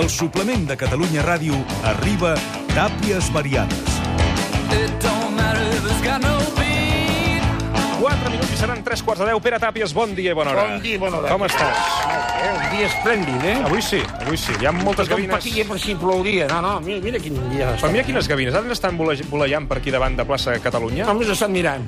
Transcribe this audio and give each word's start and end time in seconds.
El 0.00 0.08
suplement 0.08 0.64
de 0.68 0.76
Catalunya 0.80 1.22
Ràdio 1.26 1.56
arriba 1.84 2.32
Tàpies 2.72 3.28
Variades. 3.34 3.98
It 4.72 4.92
don't 5.02 5.34
matter 5.36 5.60
if 5.76 5.84
it's 5.84 6.00
got 6.06 6.22
no 6.24 6.38
beat. 6.56 7.44
4 8.00 8.30
minuts 8.32 8.54
i 8.54 8.56
seran 8.56 8.80
3 8.86 9.02
quarts 9.04 9.20
de 9.20 9.28
10. 9.28 9.42
Pere 9.44 9.58
Tàpies, 9.60 9.92
bon 9.92 10.14
dia 10.16 10.32
i 10.32 10.36
bona 10.38 10.54
hora. 10.54 10.64
Bon 10.70 10.80
dia 10.82 10.96
i 10.96 11.00
bona 11.02 11.18
hora. 11.20 11.28
Com 11.34 11.44
estàs? 11.44 11.82
Eh, 12.40 12.48
un 12.54 12.62
dia 12.72 12.86
esplèndid, 12.88 13.44
eh? 13.44 13.56
Avui 13.66 13.82
sí, 13.84 14.00
avui 14.22 14.38
sí. 14.40 14.54
Hi 14.62 14.70
ha 14.70 14.72
moltes 14.72 15.08
Com 15.10 15.18
gavines. 15.18 15.36
patia 15.36 15.66
per 15.68 15.78
si 15.82 15.94
plouria. 16.00 16.48
No, 16.48 16.62
no, 16.64 16.72
mira, 16.80 17.02
mira 17.04 17.20
quin 17.20 17.36
dia. 17.52 17.74
Però 17.76 17.92
mira 17.92 18.06
quines 18.08 18.28
gavines. 18.30 18.54
Ara 18.56 18.72
estan 18.72 18.96
vole- 18.96 19.20
voleiant 19.28 19.68
per 19.68 19.82
aquí 19.82 19.92
davant 19.92 20.16
de 20.16 20.24
plaça 20.24 20.56
Catalunya. 20.64 21.04
Només 21.10 21.28
estan 21.28 21.52
mirant. 21.52 21.84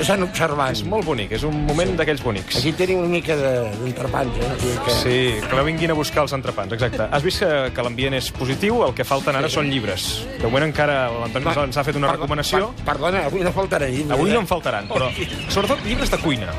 Estan 0.00 0.22
observant. 0.24 0.72
És 0.72 0.82
molt 0.84 1.04
bonic, 1.06 1.32
és 1.32 1.42
un 1.46 1.64
moment 1.66 1.92
d'aquells 1.98 2.22
bonics. 2.24 2.56
Aquí 2.58 2.72
tenim 2.72 2.98
una 3.04 3.08
mica 3.08 3.36
de- 3.36 3.70
d'entrepans, 3.82 4.36
eh? 4.38 4.48
O 4.50 4.60
sigui 4.60 4.78
que... 4.84 4.96
Sí, 5.02 5.48
que 5.48 5.56
no 5.56 5.64
vinguin 5.64 5.90
a 5.90 5.94
buscar 5.94 6.22
els 6.26 6.32
entrepans, 6.32 6.72
exacte. 6.72 7.06
Has 7.10 7.22
vist 7.22 7.40
que, 7.44 7.52
que 7.74 7.82
l'ambient 7.86 8.14
és 8.18 8.30
positiu? 8.32 8.82
El 8.86 8.94
que 8.94 9.04
falten 9.04 9.36
ara 9.36 9.48
són 9.52 9.70
llibres. 9.70 10.26
De 10.40 10.44
moment 10.48 10.64
encara 10.68 11.06
l'Antoni 11.10 11.46
ens 11.66 11.76
ha- 11.76 11.84
fet 11.84 11.96
una 11.96 12.08
Perdó, 12.08 12.22
recomanació. 12.22 12.72
per- 12.76 12.84
Perdona, 12.96 13.26
avui 13.26 13.42
no 13.44 13.52
faltarà 13.52 13.88
llibre. 13.90 14.14
Avui 14.16 14.30
no 14.30 14.38
eh? 14.40 14.42
en 14.42 14.46
faltaran, 14.50 14.88
però 14.88 15.10
sobretot 15.48 15.84
llibres 15.84 16.10
de 16.10 16.18
cuina. 16.18 16.52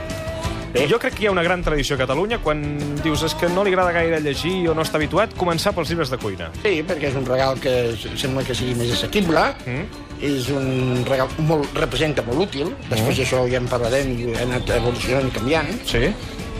Jo 0.87 0.99
crec 1.01 1.15
que 1.15 1.23
hi 1.23 1.27
ha 1.27 1.31
una 1.31 1.41
gran 1.41 1.63
tradició 1.63 1.95
a 1.95 1.99
Catalunya 2.03 2.37
quan 2.43 2.59
dius 3.01 3.23
és 3.25 3.33
que 3.33 3.47
no 3.49 3.63
li 3.65 3.71
agrada 3.71 3.91
gaire 3.95 4.19
llegir 4.21 4.67
o 4.69 4.75
no 4.77 4.83
està 4.85 4.99
habituat, 4.99 5.33
començar 5.33 5.71
pels 5.73 5.89
llibres 5.89 6.11
de 6.13 6.19
cuina. 6.21 6.51
Sí, 6.61 6.83
perquè 6.85 7.09
és 7.09 7.15
un 7.17 7.25
regal 7.25 7.57
que 7.59 7.95
sembla 8.15 8.43
que 8.45 8.53
sigui 8.53 8.75
més 8.75 8.91
assequible, 8.93 9.47
Mm. 9.65 9.87
És 10.21 10.49
un 10.49 11.03
regal 11.07 11.27
molt, 11.39 11.69
representa 11.77 12.23
molt 12.25 12.39
útil, 12.47 12.73
després 12.89 13.17
Mm. 13.17 13.21
d'això 13.21 13.47
ja 13.51 13.57
en 13.57 13.67
parlarem 13.67 14.11
i 14.17 14.33
ha 14.35 14.41
anat 14.43 14.69
evolucionant 14.69 15.27
i 15.27 15.31
canviant, 15.31 15.67
Sí? 15.85 16.09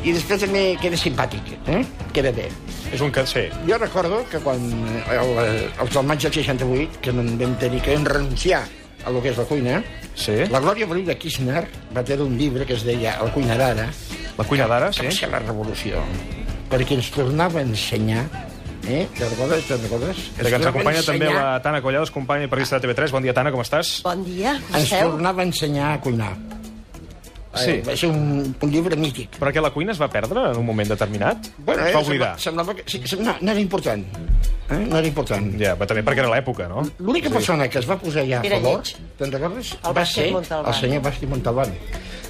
i 0.03 0.11
després 0.13 0.39
també 0.41 0.77
queda 0.81 0.95
simpàtic, 0.95 1.41
eh? 1.67 1.83
queda 2.13 2.31
bé. 2.31 2.49
És 2.93 3.01
un. 3.01 3.11
Sí. 3.25 3.49
Jo 3.67 3.77
recordo 3.77 4.23
que 4.31 4.37
quan 4.39 4.57
el, 5.11 5.61
els 5.81 5.89
del 5.93 6.03
maig 6.05 6.21
del 6.21 6.31
68, 6.31 6.99
que 7.01 7.11
vam 7.11 7.37
vam 7.37 7.55
tenir 7.59 7.81
que 7.81 7.93
vam 7.95 8.05
renunciar 8.05 8.63
a 9.05 9.09
lo 9.11 9.21
que 9.21 9.29
és 9.29 9.37
la 9.37 9.43
cuina, 9.43 9.83
Sí? 10.15 10.31
la 10.49 10.59
Glòria 10.59 10.87
Feliu 10.87 11.05
de 11.05 11.15
Kirchner 11.17 11.67
va 11.95 12.03
tenir 12.03 12.21
un 12.23 12.37
llibre 12.37 12.65
que 12.65 12.73
es 12.73 12.83
deia 12.83 13.17
La 13.21 13.31
cuina 13.31 13.55
d'ara, 13.57 13.89
La 14.37 14.43
cuina 14.43 14.67
d'ara, 14.67 14.89
que 14.91 15.03
va 15.05 15.11
sí? 15.11 15.17
ser 15.17 15.29
la 15.29 15.39
revolució, 15.39 15.97
perquè 16.69 16.93
ens 16.95 17.11
tornava 17.11 17.59
a 17.59 17.63
ensenyar 17.63 18.25
Eh? 18.87 19.07
Te'n 19.17 19.29
recordes? 19.33 19.65
Te'n 19.67 19.81
recordes? 19.83 20.19
De 20.37 20.47
que 20.47 20.55
ens 20.55 20.67
acompanya 20.69 21.01
també 21.03 21.27
la 21.33 21.57
Tana 21.63 21.81
Collados, 21.83 22.11
companya 22.15 22.47
i 22.47 22.51
periodista 22.51 22.79
de 22.79 22.87
TV3. 22.87 23.11
Bon 23.11 23.25
dia, 23.25 23.33
Tana, 23.35 23.51
com 23.51 23.59
estàs? 23.63 23.97
Bon 24.05 24.23
dia, 24.23 24.55
Ens 24.73 24.93
tornava 24.93 25.43
a 25.43 25.47
ensenyar 25.49 25.89
a 25.95 25.99
cuinar. 26.03 26.31
Sí. 27.57 27.71
Eh, 27.71 27.81
va 27.81 27.95
ser 27.97 28.09
un, 28.13 28.53
un 28.61 28.69
llibre 28.71 28.95
mític. 28.99 29.37
Però 29.41 29.49
que 29.51 29.61
la 29.63 29.71
cuina 29.73 29.91
es 29.95 29.99
va 30.01 30.07
perdre 30.13 30.43
en 30.51 30.59
un 30.61 30.65
moment 30.67 30.91
determinat? 30.93 31.47
Bueno, 31.57 31.83
es 31.87 31.89
eh, 31.89 31.95
va 31.95 32.01
oblidar. 32.05 32.33
Semblava, 32.39 32.73
semblava 32.73 32.75
que... 32.77 32.83
Sí, 32.85 32.99
que- 33.01 33.23
no, 33.23 33.33
no 33.41 33.51
era 33.55 33.59
important. 33.63 34.03
Eh? 34.69 34.77
No 34.83 34.99
era 34.99 35.07
important. 35.07 35.47
Ja, 35.59 35.73
però 35.79 35.87
també 35.89 36.03
perquè 36.05 36.21
era 36.21 36.29
l'època, 36.35 36.67
no? 36.69 36.83
L'única 36.99 37.31
persona 37.33 37.65
que 37.71 37.79
es 37.81 37.87
va 37.89 37.97
posar 37.97 38.27
ja 38.29 38.43
a 38.43 38.51
favor, 38.51 38.83
te'n 39.17 39.33
recordes? 39.33 39.73
El 39.81 39.95
va 39.97 40.05
ser 40.05 40.27
Montalbán. 40.35 40.73
el 40.73 40.79
senyor 40.83 41.01
Basti 41.07 41.31
Montalbán. 41.33 41.73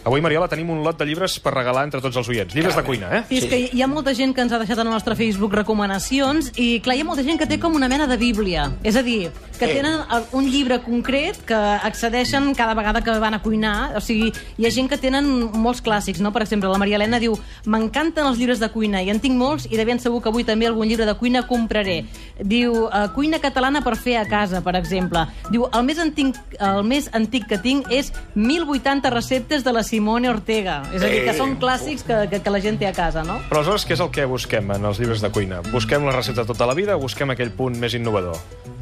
Avui, 0.07 0.21
Mariola, 0.23 0.47
tenim 0.47 0.69
un 0.71 0.85
lot 0.85 0.95
de 0.95 1.03
llibres 1.03 1.33
per 1.43 1.51
regalar 1.51 1.81
entre 1.83 1.99
tots 1.99 2.15
els 2.15 2.29
oients. 2.31 2.53
Llibres 2.55 2.77
de 2.77 2.83
cuina, 2.87 3.09
eh? 3.11 3.19
Sí, 3.27 3.41
és 3.41 3.47
que 3.51 3.57
hi 3.75 3.81
ha 3.83 3.89
molta 3.91 4.13
gent 4.15 4.31
que 4.31 4.39
ens 4.45 4.53
ha 4.55 4.59
deixat 4.61 4.79
al 4.79 4.87
nostre 4.87 5.17
Facebook 5.19 5.57
recomanacions 5.59 6.53
i, 6.55 6.77
clar, 6.85 6.95
hi 6.95 7.03
ha 7.03 7.07
molta 7.09 7.25
gent 7.27 7.41
que 7.41 7.47
té 7.49 7.57
com 7.59 7.75
una 7.75 7.89
mena 7.91 8.07
de 8.07 8.15
bíblia. 8.21 8.69
És 8.87 8.95
a 8.95 9.03
dir, 9.03 9.33
que 9.57 9.67
tenen 9.67 10.01
un 10.37 10.47
llibre 10.51 10.79
concret 10.85 11.39
que 11.47 11.57
accedeixen 11.57 12.53
cada 12.55 12.75
vegada 12.77 13.01
que 13.03 13.17
van 13.19 13.37
a 13.37 13.41
cuinar. 13.41 13.97
O 13.97 14.01
sigui, 14.01 14.31
hi 14.57 14.67
ha 14.67 14.71
gent 14.73 14.89
que 14.89 14.99
tenen 15.01 15.27
molts 15.57 15.81
clàssics, 15.83 16.21
no? 16.23 16.31
Per 16.35 16.43
exemple, 16.45 16.69
la 16.71 16.79
Maria 16.81 16.99
Helena 16.99 17.19
diu 17.21 17.37
m'encanten 17.65 18.25
els 18.27 18.39
llibres 18.39 18.61
de 18.61 18.69
cuina 18.73 19.01
i 19.03 19.11
en 19.13 19.21
tinc 19.23 19.37
molts 19.37 19.67
i 19.69 19.77
de 19.79 19.85
ben 19.87 20.01
segur 20.03 20.21
que 20.21 20.31
avui 20.31 20.45
també 20.47 20.67
algun 20.69 20.87
llibre 20.87 21.07
de 21.07 21.15
cuina 21.19 21.45
compraré. 21.47 22.03
Diu, 22.39 22.87
eh, 22.87 23.07
cuina 23.15 23.41
catalana 23.43 23.81
per 23.85 23.95
fer 23.97 24.17
a 24.21 24.25
casa, 24.29 24.61
per 24.61 24.75
exemple. 24.79 25.25
Diu, 25.51 25.67
el 25.73 25.83
més 25.87 25.99
antic, 25.99 26.37
el 26.59 26.83
més 26.87 27.09
antic 27.17 27.47
que 27.49 27.59
tinc 27.61 27.91
és 27.91 28.11
1080 28.35 29.11
receptes 29.13 29.63
de 29.65 29.73
la 29.73 29.83
Simone 29.83 30.29
Ortega. 30.29 30.81
És 30.93 31.01
a 31.01 31.11
dir, 31.11 31.23
que 31.25 31.35
són 31.37 31.57
clàssics 31.61 32.05
que, 32.07 32.23
que, 32.31 32.41
que 32.43 32.53
la 32.53 32.61
gent 32.63 32.79
té 32.79 32.89
a 32.89 32.93
casa, 32.95 33.25
no? 33.27 33.39
Però 33.49 33.61
aleshores, 33.61 33.87
què 33.87 33.97
és 33.97 34.03
el 34.03 34.13
que 34.13 34.27
busquem 34.29 34.71
en 34.77 34.85
els 34.85 35.01
llibres 35.01 35.23
de 35.23 35.31
cuina? 35.33 35.61
Busquem 35.71 36.05
la 36.07 36.15
recepta 36.15 36.45
tota 36.47 36.69
la 36.69 36.77
vida 36.77 36.97
o 36.97 37.03
busquem 37.03 37.33
aquell 37.33 37.53
punt 37.55 37.79
més 37.81 37.97
innovador? 37.97 38.37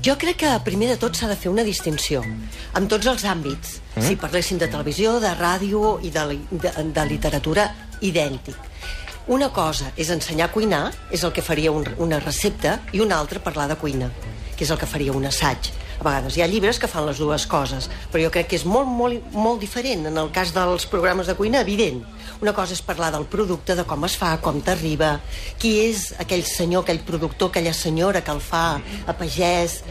Jo 0.06 0.14
crec 0.22 0.38
que 0.44 0.50
primer 0.62 0.92
de 0.92 0.96
tot 1.02 1.18
s'ha 1.18 1.26
de 1.26 1.36
fer 1.40 1.50
una 1.50 1.64
distinció 1.66 2.20
en 2.78 2.86
tots 2.92 3.08
els 3.10 3.24
àmbits. 3.26 3.80
Mm? 3.96 4.04
Si 4.06 4.18
parléssim 4.22 4.60
de 4.62 4.68
televisió, 4.70 5.16
de 5.24 5.32
ràdio 5.34 5.96
i 6.06 6.12
de, 6.14 6.26
de, 6.52 6.74
de 6.94 7.06
literatura, 7.10 7.66
idèntic. 8.06 8.60
Una 9.34 9.50
cosa 9.50 9.90
és 9.98 10.12
ensenyar 10.14 10.52
a 10.52 10.54
cuinar, 10.54 10.84
és 11.10 11.24
el 11.26 11.34
que 11.34 11.42
faria 11.42 11.74
un, 11.74 11.88
una 11.98 12.20
recepta, 12.22 12.76
i 12.94 13.02
una 13.02 13.18
altra 13.18 13.42
parlar 13.42 13.66
de 13.72 13.80
cuina, 13.82 14.12
que 14.54 14.68
és 14.68 14.70
el 14.70 14.78
que 14.78 14.86
faria 14.86 15.16
un 15.18 15.26
assaig. 15.26 15.72
A 16.00 16.04
vegades 16.04 16.36
hi 16.36 16.44
ha 16.44 16.50
llibres 16.52 16.80
que 16.82 16.90
fan 16.92 17.06
les 17.08 17.20
dues 17.22 17.46
coses, 17.48 17.90
però 18.12 18.26
jo 18.26 18.32
crec 18.34 18.50
que 18.52 18.60
és 18.60 18.66
molt, 18.68 18.90
molt, 18.90 19.32
molt 19.32 19.64
diferent. 19.64 20.06
En 20.10 20.20
el 20.22 20.32
cas 20.36 20.52
dels 20.56 20.88
programes 20.92 21.30
de 21.32 21.38
cuina, 21.40 21.62
evident. 21.64 22.04
Una 22.42 22.54
cosa 22.54 22.76
és 22.76 22.84
parlar 22.84 23.14
del 23.16 23.28
producte, 23.32 23.78
de 23.78 23.86
com 23.88 24.04
es 24.08 24.18
fa, 24.20 24.36
com 24.44 24.60
t'arriba, 24.62 25.16
qui 25.62 25.78
és 25.86 26.10
aquell 26.20 26.44
senyor, 26.48 26.84
aquell 26.84 27.04
productor, 27.08 27.54
aquella 27.54 27.74
senyora 27.74 28.24
que 28.26 28.36
el 28.36 28.44
fa, 28.44 28.66
a 29.08 29.16
pagès, 29.16 29.82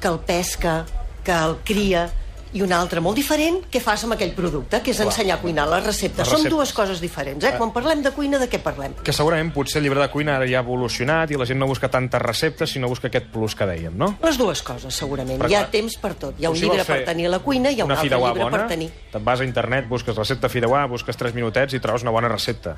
que 0.00 0.08
el 0.08 0.20
pesca, 0.24 0.84
que 1.24 1.34
el 1.34 1.58
cria, 1.66 2.08
i 2.52 2.62
una 2.62 2.80
altra 2.80 3.00
molt 3.02 3.18
diferent, 3.18 3.60
què 3.70 3.80
fas 3.82 4.02
amb 4.06 4.16
aquell 4.16 4.32
producte, 4.34 4.80
que 4.82 4.90
és 4.90 5.00
ensenyar 5.02 5.38
a 5.38 5.42
cuinar 5.42 5.66
les 5.70 5.84
receptes. 5.86 6.26
Les 6.26 6.32
Són 6.40 6.50
dues 6.50 6.72
coses 6.74 7.00
diferents, 7.02 7.44
eh? 7.44 7.52
Quan 7.58 7.72
parlem 7.74 8.02
de 8.02 8.12
cuina, 8.16 8.40
de 8.42 8.48
què 8.50 8.60
parlem? 8.62 8.96
Que 9.06 9.14
segurament 9.14 9.52
potser 9.54 9.78
el 9.80 9.86
llibre 9.86 10.02
de 10.02 10.08
cuina 10.10 10.36
ara 10.38 10.48
ja 10.50 10.60
ha 10.60 10.64
evolucionat 10.66 11.30
i 11.30 11.38
la 11.38 11.46
gent 11.46 11.60
no 11.60 11.68
busca 11.70 11.90
tantes 11.92 12.22
receptes, 12.22 12.74
sinó 12.74 12.90
busca 12.90 13.08
aquest 13.10 13.30
plus 13.32 13.54
que 13.54 13.68
dèiem, 13.68 13.96
no? 13.96 14.12
Les 14.24 14.38
dues 14.40 14.62
coses, 14.66 14.94
segurament. 14.94 15.38
Però 15.40 15.50
hi 15.50 15.58
ha 15.58 15.64
clar, 15.66 15.74
temps 15.76 15.98
per 16.02 16.14
tot. 16.14 16.38
Hi 16.40 16.48
ha 16.48 16.50
un 16.50 16.58
Si 16.58 16.66
llibre 16.66 16.84
per 16.88 17.02
tenir 17.06 17.28
a 17.30 17.34
la 17.36 17.42
cuina 17.44 17.70
i 17.70 17.78
hi 17.78 17.84
ha 17.84 17.88
un 17.88 17.94
altre 17.94 18.10
llibre 18.10 18.44
bona, 18.44 18.56
per 18.56 18.72
tenir... 18.74 18.90
Te'n 19.12 19.24
vas 19.26 19.40
a 19.40 19.46
internet, 19.46 19.86
busques 19.90 20.16
recepta 20.16 20.50
fideuà, 20.50 20.86
busques 20.90 21.16
3 21.16 21.36
minutets 21.38 21.74
i 21.74 21.82
trobes 21.82 22.02
una 22.06 22.14
bona 22.14 22.30
recepta. 22.32 22.76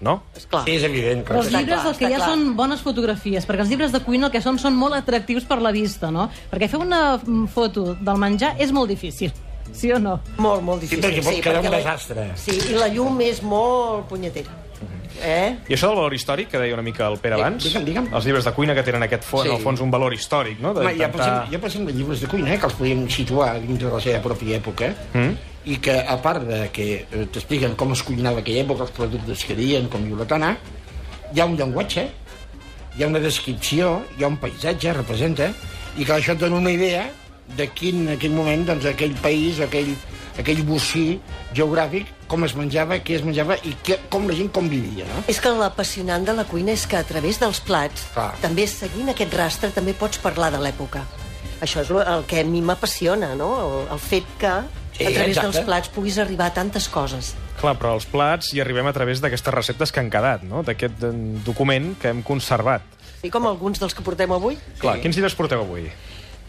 No? 0.00 0.22
Esclar. 0.36 0.64
Sí, 0.64 0.76
és 0.76 0.84
evident. 0.84 1.24
Però 1.26 1.40
els 1.42 1.48
llibres 1.50 1.80
clar, 1.80 1.88
el 1.92 1.96
que 1.98 2.04
hi 2.08 2.14
ha 2.14 2.20
clar. 2.20 2.28
són 2.30 2.54
bones 2.56 2.80
fotografies, 2.80 3.46
perquè 3.48 3.60
els 3.64 3.68
llibres 3.72 3.90
de 3.92 4.00
cuina 4.00 4.26
el 4.26 4.32
que 4.32 4.40
són 4.40 4.58
són 4.58 4.76
molt 4.78 4.94
atractius 4.94 5.44
per 5.44 5.60
la 5.60 5.72
vista, 5.72 6.10
no? 6.14 6.28
Perquè 6.52 6.68
fer 6.70 6.78
una 6.78 7.16
mm, 7.18 7.46
foto 7.48 7.94
del 7.94 8.16
menjar 8.18 8.54
és 8.62 8.70
molt 8.70 8.88
difícil, 8.88 9.32
sí 9.72 9.90
o 9.92 9.98
no? 9.98 10.20
Molt, 10.38 10.62
molt 10.62 10.82
Sí, 10.82 10.96
difícil. 10.96 11.02
perquè 11.10 11.24
pot 11.24 11.42
quedar 11.42 11.64
un 11.64 11.70
la- 11.72 11.76
desastre. 11.78 12.28
Sí, 12.36 12.54
i 12.70 12.74
la 12.78 12.86
llum 12.88 13.20
és 13.26 13.42
molt 13.42 14.06
punyetera. 14.08 14.64
Eh? 15.20 15.56
I 15.66 15.74
això 15.74 15.88
del 15.88 15.96
valor 15.96 16.14
històric, 16.14 16.46
que 16.48 16.58
deia 16.62 16.74
una 16.74 16.82
mica 16.86 17.08
el 17.08 17.18
Pere 17.18 17.34
Eh, 17.34 17.40
abans, 17.40 17.64
digue'm, 17.64 17.84
digue'm. 17.84 18.14
els 18.14 18.24
llibres 18.24 18.44
de 18.44 18.52
cuina 18.52 18.72
que 18.76 18.84
tenen 18.84 19.02
aquest 19.02 19.24
fons, 19.24 19.42
Sí. 19.42 19.48
sí. 19.48 19.54
al 19.56 19.62
fons 19.62 19.80
un 19.80 19.90
valor 19.90 20.14
històric, 20.14 20.60
no? 20.60 20.70
Home, 20.70 20.92
ha, 20.92 21.10
per 21.10 21.20
exemple, 21.20 21.48
hi 21.50 21.54
ha, 21.56 21.58
per 21.58 21.66
exemple, 21.70 21.92
llibres 21.92 22.20
de 22.20 22.28
cuina 22.28 22.54
eh, 22.54 22.58
que 22.60 22.66
els 22.66 22.74
podíem 22.74 23.08
situar 23.10 23.58
dins 23.60 23.80
de 23.80 23.90
la 23.90 24.00
seva 24.00 24.22
pròpia 24.22 24.60
època 24.62 24.94
Mm. 25.14 25.34
I 25.68 25.76
que, 25.84 25.94
a 26.00 26.16
part 26.24 26.46
de 26.48 26.62
que 26.72 26.86
eh, 27.04 27.26
t'expliquen 27.28 27.76
com 27.76 27.92
es 27.92 28.02
cuinava 28.06 28.40
aquella 28.40 28.64
època, 28.64 28.86
els 28.86 28.94
productes 28.96 29.44
que 29.44 29.56
diuen, 29.58 29.88
com 29.92 30.04
diu 30.06 30.16
la 30.16 30.26
Tana, 30.28 30.54
hi 31.34 31.40
ha 31.40 31.48
un 31.48 31.58
llenguatge, 31.58 32.06
hi 32.96 33.04
ha 33.04 33.08
una 33.10 33.20
descripció, 33.22 33.98
hi 34.16 34.24
ha 34.24 34.32
un 34.32 34.38
paisatge, 34.40 34.94
representa, 34.96 35.52
i 35.98 36.06
que 36.06 36.14
això 36.14 36.34
et 36.34 36.40
dona 36.40 36.60
una 36.62 36.72
idea 36.72 37.04
de 37.58 37.68
quin, 37.74 38.06
en 38.14 38.20
quin 38.20 38.34
moment 38.36 38.64
doncs, 38.68 38.88
aquell 38.88 39.12
país, 39.20 39.60
aquell, 39.64 39.92
aquell 40.40 40.64
bocí 40.68 41.04
geogràfic, 41.56 42.14
com 42.28 42.44
es 42.48 42.54
menjava, 42.56 42.98
què 43.04 43.18
es 43.18 43.24
menjava 43.24 43.56
i 43.68 43.74
que, 43.84 44.00
com 44.12 44.28
la 44.28 44.36
gent 44.36 44.50
convivia, 44.54 45.06
no? 45.08 45.24
És 45.28 45.40
que 45.40 45.52
l'apassionant 45.52 46.24
de 46.28 46.36
la 46.36 46.48
cuina 46.48 46.72
és 46.76 46.84
que 46.88 47.00
a 47.00 47.04
través 47.08 47.40
dels 47.40 47.60
plats, 47.64 48.08
Clar. 48.16 48.30
també 48.44 48.68
seguint 48.68 49.12
aquest 49.12 49.36
rastre, 49.36 49.72
també 49.76 49.96
pots 49.96 50.20
parlar 50.24 50.52
de 50.54 50.60
l'època. 50.64 51.04
Això 51.60 51.82
és 51.82 51.90
el 51.90 52.26
que 52.30 52.42
a 52.42 52.44
mi 52.46 52.60
m'apassiona, 52.62 53.32
no? 53.38 53.48
El, 53.62 53.88
el 53.96 54.02
fet 54.02 54.28
que 54.38 54.52
Sí, 54.98 55.06
a 55.06 55.12
través 55.14 55.36
exacte. 55.36 55.52
dels 55.54 55.66
plats 55.66 55.90
puguis 55.94 56.16
arribar 56.18 56.48
a 56.50 56.54
tantes 56.56 56.88
coses. 56.90 57.34
Clar, 57.60 57.76
però 57.78 57.92
els 57.94 58.06
plats 58.10 58.50
hi 58.50 58.58
arribem 58.62 58.86
a 58.90 58.92
través 58.94 59.20
d'aquestes 59.22 59.54
receptes 59.54 59.92
que 59.94 60.02
han 60.02 60.10
quedat, 60.10 60.42
no? 60.42 60.64
D'aquest 60.66 61.04
eh, 61.06 61.12
document 61.46 61.92
que 62.02 62.10
hem 62.10 62.22
conservat. 62.26 62.82
I 63.22 63.30
com 63.30 63.46
alguns 63.46 63.78
dels 63.78 63.94
que 63.94 64.02
portem 64.02 64.30
avui. 64.34 64.58
Clar, 64.82 64.96
quins 65.02 65.14
llibres 65.14 65.36
porteu 65.38 65.62
avui? 65.62 65.86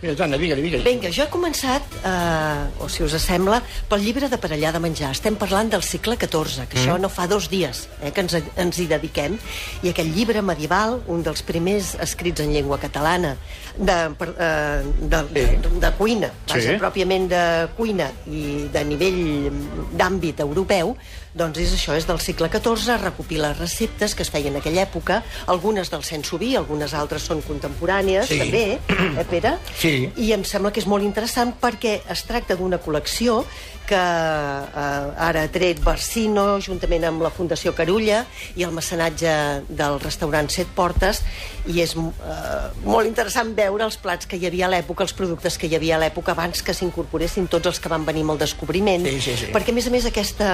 Mira, 0.01 0.15
Tana, 0.15 0.37
digue-li, 0.39 0.63
digue-li. 0.63 0.83
Vinga, 0.85 1.09
jo 1.11 1.25
he 1.25 1.31
començat, 1.31 1.83
eh, 2.07 2.83
o 2.83 2.87
si 2.87 3.03
us 3.03 3.17
sembla, 3.19 3.59
pel 3.89 3.99
llibre 3.99 4.29
de 4.31 4.37
parellar 4.39 4.71
de 4.71 4.79
menjar. 4.79 5.11
Estem 5.11 5.35
parlant 5.35 5.69
del 5.69 5.83
segle 5.83 6.15
XIV, 6.15 6.67
que 6.69 6.77
mm. 6.77 6.83
això 6.85 6.95
no 7.01 7.09
fa 7.11 7.27
dos 7.27 7.49
dies 7.51 7.89
eh, 8.01 8.13
que 8.15 8.23
ens, 8.23 8.37
ens 8.55 8.79
hi 8.79 8.87
dediquem. 8.87 9.35
I 9.83 9.91
aquest 9.91 10.15
llibre 10.15 10.41
medieval, 10.41 11.01
un 11.11 11.23
dels 11.25 11.43
primers 11.43 11.97
escrits 11.99 12.39
en 12.39 12.53
llengua 12.55 12.79
catalana, 12.79 13.35
de, 13.75 13.97
per, 14.15 14.31
eh, 14.39 14.87
de, 15.03 15.23
de, 15.35 15.45
de 15.83 15.91
cuina, 15.99 16.31
vaja, 16.47 16.59
Sí. 16.69 16.79
pròpiament 16.79 17.27
de 17.31 17.43
cuina 17.75 18.09
i 18.27 18.69
de 18.71 18.83
nivell 18.87 19.51
d'àmbit 19.99 20.39
europeu, 20.39 20.95
Doncs 21.39 21.59
és 21.61 21.73
això, 21.75 21.93
és 21.93 22.07
del 22.09 22.17
segle 22.23 22.49
XIV, 22.49 22.95
recopila 23.03 23.51
receptes 23.53 24.15
que 24.17 24.23
es 24.25 24.31
feien 24.33 24.55
en 24.55 24.63
aquella 24.63 24.81
època, 24.87 25.19
algunes 25.45 25.91
del 25.93 26.01
cens 26.03 26.31
soví, 26.31 26.55
algunes 26.57 26.95
altres 26.97 27.27
són 27.29 27.43
contemporànies, 27.45 28.25
Sí. 28.27 28.39
també, 28.39 28.79
eh, 28.89 29.25
Pere? 29.29 29.57
Sí. 29.89 30.27
I 30.29 30.31
em 30.37 30.45
sembla 30.47 30.71
que 30.71 30.81
és 30.83 30.87
molt 30.89 31.05
interessant 31.05 31.55
perquè 31.59 31.99
es 32.09 32.23
tracta 32.27 32.57
d'una 32.59 32.79
col·lecció 32.81 33.41
que 33.89 33.97
eh, 33.97 35.25
ara 35.25 35.43
ha 35.43 35.49
tret 35.49 35.81
Barsino, 35.81 36.59
juntament 36.61 37.07
amb 37.07 37.23
la 37.25 37.31
Fundació 37.33 37.73
Carulla 37.73 38.21
i 38.59 38.65
el 38.67 38.73
mecenatge 38.75 39.31
del 39.65 39.97
restaurant 40.03 40.49
Set 40.53 40.69
Portes, 40.77 41.23
i 41.65 41.81
és 41.81 41.95
eh, 41.97 42.69
molt 42.85 43.09
interessant 43.09 43.55
veure 43.57 43.87
els 43.87 43.97
plats 43.97 44.29
que 44.29 44.37
hi 44.37 44.45
havia 44.49 44.67
a 44.69 44.71
l'època, 44.75 45.07
els 45.07 45.15
productes 45.17 45.57
que 45.57 45.67
hi 45.67 45.75
havia 45.79 45.97
a 45.97 46.03
l'època 46.03 46.35
abans 46.37 46.61
que 46.61 46.75
s'incorporessin 46.77 47.49
tots 47.49 47.73
els 47.73 47.81
que 47.81 47.89
van 47.89 48.05
venir 48.05 48.27
amb 48.27 48.37
el 48.37 48.43
descobriment. 48.45 49.09
Sí, 49.09 49.17
sí, 49.25 49.37
sí. 49.41 49.51
Perquè, 49.55 49.73
a 49.73 49.79
més 49.79 49.89
a 49.89 49.95
més, 49.95 50.05
aquesta, 50.05 50.51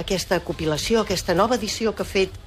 aquesta 0.00 0.40
compilació, 0.46 1.04
aquesta 1.04 1.36
nova 1.36 1.60
edició 1.60 1.92
que 1.92 2.06
ha 2.06 2.08
fet 2.08 2.42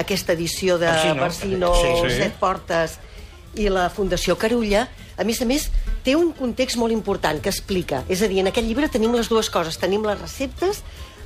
aquesta 0.00 0.32
edició 0.32 0.78
de 0.80 0.88
Barsino. 0.88 1.20
Barsino, 1.20 1.74
Sí, 1.76 2.08
sí. 2.08 2.22
Set 2.22 2.40
Portes 2.40 2.98
i 3.56 3.68
la 3.68 3.88
Fundació 3.90 4.36
Carulla, 4.36 4.88
a 5.18 5.24
més 5.24 5.40
a 5.42 5.46
més, 5.46 5.68
té 6.04 6.14
un 6.18 6.32
context 6.32 6.76
molt 6.76 6.92
important 6.92 7.40
que 7.40 7.48
explica. 7.52 8.02
És 8.08 8.22
a 8.22 8.28
dir, 8.28 8.40
en 8.42 8.48
aquest 8.50 8.66
llibre 8.66 8.88
tenim 8.88 9.14
les 9.14 9.28
dues 9.28 9.50
coses. 9.50 9.78
Tenim 9.78 10.02
les 10.04 10.18
receptes 10.20 10.82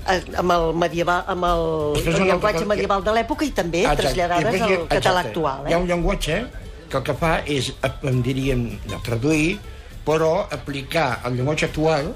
eh, 0.09 0.21
amb 0.37 0.53
el, 0.53 0.73
medieval, 0.75 1.25
amb 1.27 1.45
el, 1.49 1.65
el 2.05 2.23
llenguatge 2.29 2.61
que- 2.65 2.71
medieval 2.75 3.03
de 3.05 3.13
l'època 3.17 3.45
i 3.45 3.51
també 3.51 3.81
Exacte. 3.83 4.03
traslladades 4.03 4.45
després 4.53 4.63
al 4.63 4.87
català 4.89 5.21
exacte. 5.23 5.29
actual. 5.29 5.67
Hi 5.69 5.73
ha 5.73 5.77
Eh? 5.79 5.81
un 5.83 5.89
llenguatge 5.89 6.39
que 6.89 6.97
el 6.97 7.03
que 7.05 7.15
fa 7.15 7.33
és, 7.45 7.73
eh, 7.83 7.91
en 8.09 8.23
diríem, 8.23 8.79
no 8.89 9.01
traduir, 9.05 9.59
però 10.07 10.47
aplicar 10.51 11.21
el 11.29 11.37
llenguatge 11.37 11.67
actual 11.67 12.15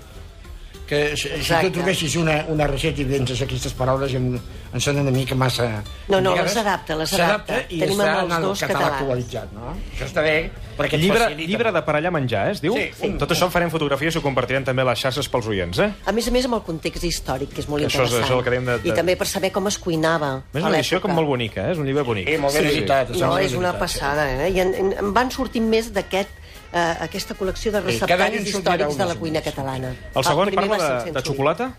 que 0.92 1.00
si, 1.16 1.28
si 1.28 1.34
Exacte. 1.40 1.70
tu 1.70 1.78
trobessis 1.80 2.16
una, 2.20 2.36
una 2.52 2.66
recepta 2.68 3.00
i 3.00 3.06
penses 3.08 3.40
aquestes 3.46 3.72
paraules 3.78 4.12
em, 4.18 4.26
em 4.36 4.80
sonen 4.84 5.06
una 5.06 5.14
mica 5.16 5.34
massa... 5.38 5.66
No, 6.12 6.20
no, 6.20 6.34
les 6.36 6.56
adapta, 6.60 6.96
les 7.00 7.10
s'adapta 7.10 7.54
adapta. 7.56 7.74
i 7.74 7.80
Tenim 7.80 8.00
està 8.02 8.12
en 8.12 8.26
els 8.26 8.36
el 8.36 8.42
dos 8.48 8.60
català 8.62 8.78
catalans. 8.78 9.00
actualitzat, 9.00 9.52
no? 9.56 9.72
Això 9.94 10.08
està 10.10 10.24
bé, 10.26 10.34
perquè 10.76 10.98
et 10.98 11.02
Llibre, 11.02 11.24
facilita 11.24 11.48
llibre 11.52 11.72
de 11.72 11.82
per 11.88 11.94
allà 11.96 12.10
menjar, 12.12 12.44
eh, 12.48 12.52
es 12.56 12.60
diu? 12.64 12.76
Sí, 12.76 12.90
un- 13.08 13.16
Tot 13.22 13.32
això 13.32 13.48
en 13.48 13.54
farem 13.54 13.70
fotografies 13.72 14.14
i 14.14 14.18
ho 14.18 14.22
compartirem 14.22 14.64
també 14.68 14.82
a 14.82 14.88
les 14.90 15.00
xarxes 15.06 15.28
pels 15.32 15.46
oients, 15.48 15.78
eh? 15.78 15.88
A 16.04 16.12
més 16.12 16.28
a 16.28 16.34
més, 16.36 16.44
amb 16.50 16.54
el 16.60 16.62
context 16.68 17.04
històric, 17.08 17.54
que 17.54 17.60
és 17.64 17.68
molt 17.72 17.82
Això 17.84 18.04
és- 18.04 18.12
interessant. 18.12 18.24
això 18.24 18.32
és 18.32 18.38
el 18.38 18.44
que 18.44 18.60
de- 18.60 18.78
de- 18.82 18.88
I 18.88 18.96
també 19.00 19.16
per 19.16 19.26
saber 19.26 19.50
com 19.52 19.66
es 19.68 19.78
cuinava 19.78 20.32
A 20.36 20.42
més, 20.52 20.62
una 20.64 20.76
edició 20.76 21.00
com 21.00 21.12
molt 21.12 21.26
bonica, 21.28 21.68
eh? 21.68 21.72
És 21.72 21.78
un 21.78 21.86
llibre 21.86 22.02
bonic. 22.02 22.28
Sí, 22.28 22.36
molt 22.38 22.54
ben 22.54 22.66
editat. 22.66 23.10
em 23.14 23.20
No, 23.20 23.38
és 23.38 23.54
una 23.54 23.72
sí. 23.72 23.78
passada, 23.78 24.28
eh? 24.46 24.50
I 24.50 24.60
en, 24.60 24.74
en, 24.74 24.92
en 24.98 25.14
van 25.14 25.30
sortint 25.30 25.66
més 25.68 25.92
d'aquest 25.92 26.28
eh, 26.72 26.96
aquesta 27.06 27.36
col·lecció 27.38 27.72
de 27.72 27.82
en 27.82 27.88
receptaris 27.90 28.48
històrics 28.48 28.98
de 28.98 29.08
la 29.08 29.16
cuina 29.20 29.42
catalana. 29.44 29.94
El 30.14 30.24
segon 30.24 30.52
primer 30.52 30.68
parla 30.68 30.88
de, 30.88 31.10
el 31.10 31.16
de 31.18 31.24
xocolata? 31.28 31.72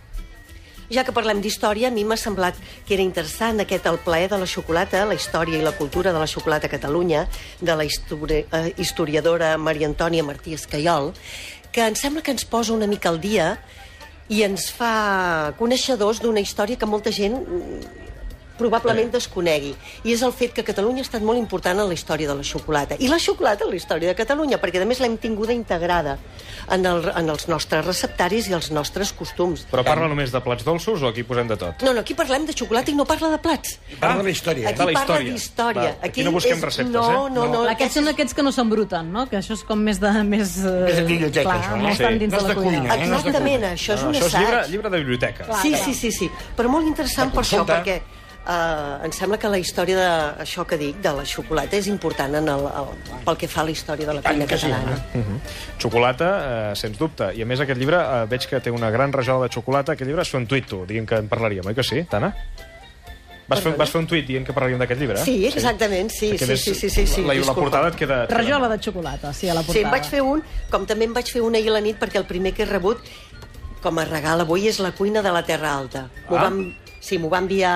Ja 0.93 1.05
que 1.07 1.13
parlem 1.15 1.39
d'història, 1.41 1.89
a 1.89 1.93
mi 1.95 2.03
m'ha 2.05 2.17
semblat 2.19 2.57
que 2.85 2.93
era 2.93 3.03
interessant 3.03 3.61
aquest 3.63 3.87
El 3.89 3.97
plaer 4.03 4.29
de 4.29 4.37
la 4.37 4.47
xocolata, 4.49 5.05
la 5.09 5.15
història 5.17 5.57
i 5.57 5.63
la 5.65 5.73
cultura 5.73 6.13
de 6.13 6.19
la 6.19 6.27
xocolata 6.27 6.67
a 6.67 6.73
Catalunya, 6.73 7.25
de 7.61 7.75
la 7.75 7.85
histori 7.87 8.43
eh, 8.43 8.73
historiadora 8.77 9.57
Maria 9.57 9.87
Antònia 9.89 10.23
Martí 10.27 10.53
Escaiol, 10.53 11.13
que 11.71 11.87
em 11.87 11.95
sembla 11.97 12.21
que 12.21 12.35
ens 12.35 12.45
posa 12.45 12.75
una 12.75 12.87
mica 12.87 13.09
al 13.09 13.19
dia 13.21 13.57
i 14.29 14.43
ens 14.45 14.69
fa 14.71 15.53
coneixedors 15.57 16.21
d'una 16.21 16.43
història 16.43 16.77
que 16.77 16.87
molta 16.87 17.11
gent 17.11 17.39
probablement 18.57 19.11
desconegui. 19.11 19.73
I 20.03 20.13
és 20.13 20.21
el 20.21 20.31
fet 20.35 20.53
que 20.53 20.63
Catalunya 20.63 21.01
ha 21.01 21.07
estat 21.07 21.21
molt 21.25 21.39
important 21.39 21.79
en 21.79 21.87
la 21.89 21.93
història 21.93 22.27
de 22.29 22.35
la 22.35 22.43
xocolata. 22.43 22.95
I 22.99 23.07
la 23.09 23.17
xocolata 23.19 23.65
en 23.65 23.71
la 23.71 23.75
història 23.79 24.11
de 24.11 24.15
Catalunya, 24.15 24.59
perquè 24.61 24.81
a 24.81 24.85
més 24.85 24.99
l'hem 25.01 25.17
tinguda 25.17 25.53
integrada 25.53 26.17
en, 26.69 26.85
el, 26.85 27.09
en 27.15 27.29
els 27.29 27.47
nostres 27.47 27.85
receptaris 27.85 28.47
i 28.49 28.53
els 28.53 28.69
nostres 28.71 29.11
costums. 29.13 29.65
Però 29.71 29.83
parla 29.83 30.07
només 30.07 30.31
de 30.31 30.39
plats 30.45 30.63
dolços 30.63 31.01
o 31.01 31.07
aquí 31.09 31.23
posem 31.23 31.47
de 31.47 31.57
tot? 31.57 31.81
No, 31.83 31.93
no, 31.93 32.01
aquí 32.05 32.13
parlem 32.13 32.45
de 32.45 32.53
xocolata 32.53 32.91
i 32.91 32.95
no 32.95 33.05
parla 33.05 33.29
de 33.35 33.39
plats. 33.43 33.77
Parla 33.99 34.21
de 34.21 34.29
la 34.29 34.35
història. 34.35 34.69
Aquí 34.69 34.79
de 34.79 34.85
la 34.85 34.93
parla 34.99 35.19
història. 35.19 35.31
d'història. 35.33 35.89
Va, 35.99 36.07
aquí 36.07 36.23
no 36.23 36.31
busquem 36.31 36.61
receptes, 36.61 36.93
no, 36.93 37.27
eh? 37.27 37.31
No, 37.33 37.47
no, 37.51 37.63
Aquests 37.73 37.95
són 37.99 38.07
aquests 38.13 38.33
que 38.37 38.43
no 38.45 38.51
s'embruten, 38.53 39.11
no? 39.11 39.25
Que 39.29 39.37
això 39.41 39.53
és 39.57 39.63
com 39.67 39.79
més 39.81 39.99
de... 39.99 40.11
Més, 40.23 40.57
eh, 40.61 40.71
Més 40.87 40.95
de 41.01 41.05
biblioteca, 41.09 41.43
clar, 41.49 41.59
això, 41.63 41.75
no? 41.77 41.81
No 41.83 41.87
Sí. 41.89 41.93
estan 42.03 42.19
dins 42.19 42.31
No 42.33 42.37
és 42.37 42.43
de 42.43 42.47
la 42.47 42.53
de 42.53 42.61
cuina. 42.61 42.79
cuina, 42.79 42.95
eh? 42.95 43.07
no 43.07 43.17
és 43.17 43.23
de 43.23 43.29
Exactament, 43.33 43.63
això 43.73 43.93
és 43.93 44.01
No, 44.03 44.07
un 44.09 44.13
això 44.15 44.19
és 44.25 44.33
assaig. 44.33 44.45
llibre, 44.45 44.67
llibre 44.71 44.89
de 44.89 44.97
biblioteca. 45.03 45.45
Clar. 45.45 45.61
Sí, 45.61 45.75
sí, 45.83 45.93
sí, 45.93 46.11
sí. 46.11 46.29
Però 46.57 46.69
molt 46.69 46.87
interessant 46.87 47.31
per 47.33 47.41
això, 47.43 47.65
perquè 47.65 48.01
uh, 48.47 49.05
em 49.05 49.11
sembla 49.15 49.37
que 49.39 49.49
la 49.51 49.57
història 49.61 49.95
de 49.97 50.43
això 50.43 50.65
que 50.67 50.77
dic, 50.79 50.99
de 51.03 51.13
la 51.15 51.25
xocolata, 51.25 51.77
és 51.77 51.87
important 51.91 52.35
en 52.39 52.47
el, 52.49 52.65
el, 52.67 52.91
pel 53.25 53.37
que 53.39 53.47
fa 53.47 53.61
a 53.61 53.67
la 53.69 53.71
història 53.75 54.07
de 54.09 54.17
la 54.19 54.21
cuina 54.25 54.47
que 54.49 54.57
sí, 54.57 54.67
catalana. 54.67 55.39
Xocolata, 55.79 56.29
eh, 56.71 56.75
sens 56.79 56.97
dubte. 56.99 57.31
I 57.35 57.43
a 57.43 57.47
més 57.49 57.59
aquest 57.63 57.79
llibre 57.79 57.99
eh, 57.99 58.25
veig 58.31 58.45
que 58.49 58.59
té 58.63 58.71
una 58.71 58.91
gran 58.93 59.11
rajola 59.13 59.47
de 59.47 59.53
xocolata. 59.53 59.93
Aquest 59.97 60.07
llibre 60.07 60.23
és 60.23 60.29
fer 60.31 60.39
un 60.41 60.47
tuit, 60.47 60.67
tu, 60.69 60.83
dient 60.89 61.07
que 61.09 61.19
en 61.19 61.27
parlaríem, 61.31 61.65
oi 61.67 61.75
que 61.75 61.83
sí, 61.83 62.03
Tana? 62.09 62.33
Vas 63.43 63.59
fer, 63.59 63.73
vas 63.75 63.91
fer 63.91 63.99
un 63.99 64.05
tuit 64.07 64.23
dient 64.25 64.45
que 64.47 64.53
parlaríem 64.55 64.79
d'aquest 64.79 65.01
llibre? 65.01 65.19
Sí, 65.19 65.41
exactament, 65.49 66.09
sí, 66.09 66.29
sí, 66.37 66.45
és- 66.47 66.61
sí, 66.63 66.73
sí, 66.73 66.89
sí, 66.89 67.03
sí, 67.05 67.25
la, 67.27 67.35
la 67.35 67.53
portada 67.53 67.89
et 67.91 67.97
queda... 67.99 68.21
Rajola 68.31 68.69
de 68.71 68.79
xocolata, 68.79 69.33
sí, 69.35 69.49
a 69.49 69.53
la 69.57 69.61
portada. 69.61 69.79
Sí, 69.79 69.83
en 69.83 69.91
vaig 69.91 70.07
fer 70.07 70.21
un, 70.23 70.41
com 70.71 70.85
també 70.87 71.09
en 71.09 71.13
vaig 71.13 71.27
fer 71.27 71.41
un 71.43 71.55
ahir 71.59 71.67
a 71.73 71.75
la 71.75 71.81
nit, 71.83 71.99
perquè 71.99 72.21
el 72.21 72.25
primer 72.29 72.53
que 72.55 72.63
he 72.63 72.69
rebut 72.69 73.03
com 73.83 73.99
a 73.99 74.05
regal 74.07 74.39
avui 74.45 74.69
és 74.71 74.79
la 74.79 74.93
cuina 74.95 75.21
de 75.21 75.31
la 75.35 75.43
Terra 75.43 75.73
Alta. 75.75 76.05
Ah. 76.29 76.45
vam, 76.45 76.61
sí, 77.03 77.19
m'ho 77.19 77.27
va 77.29 77.41
enviar 77.43 77.75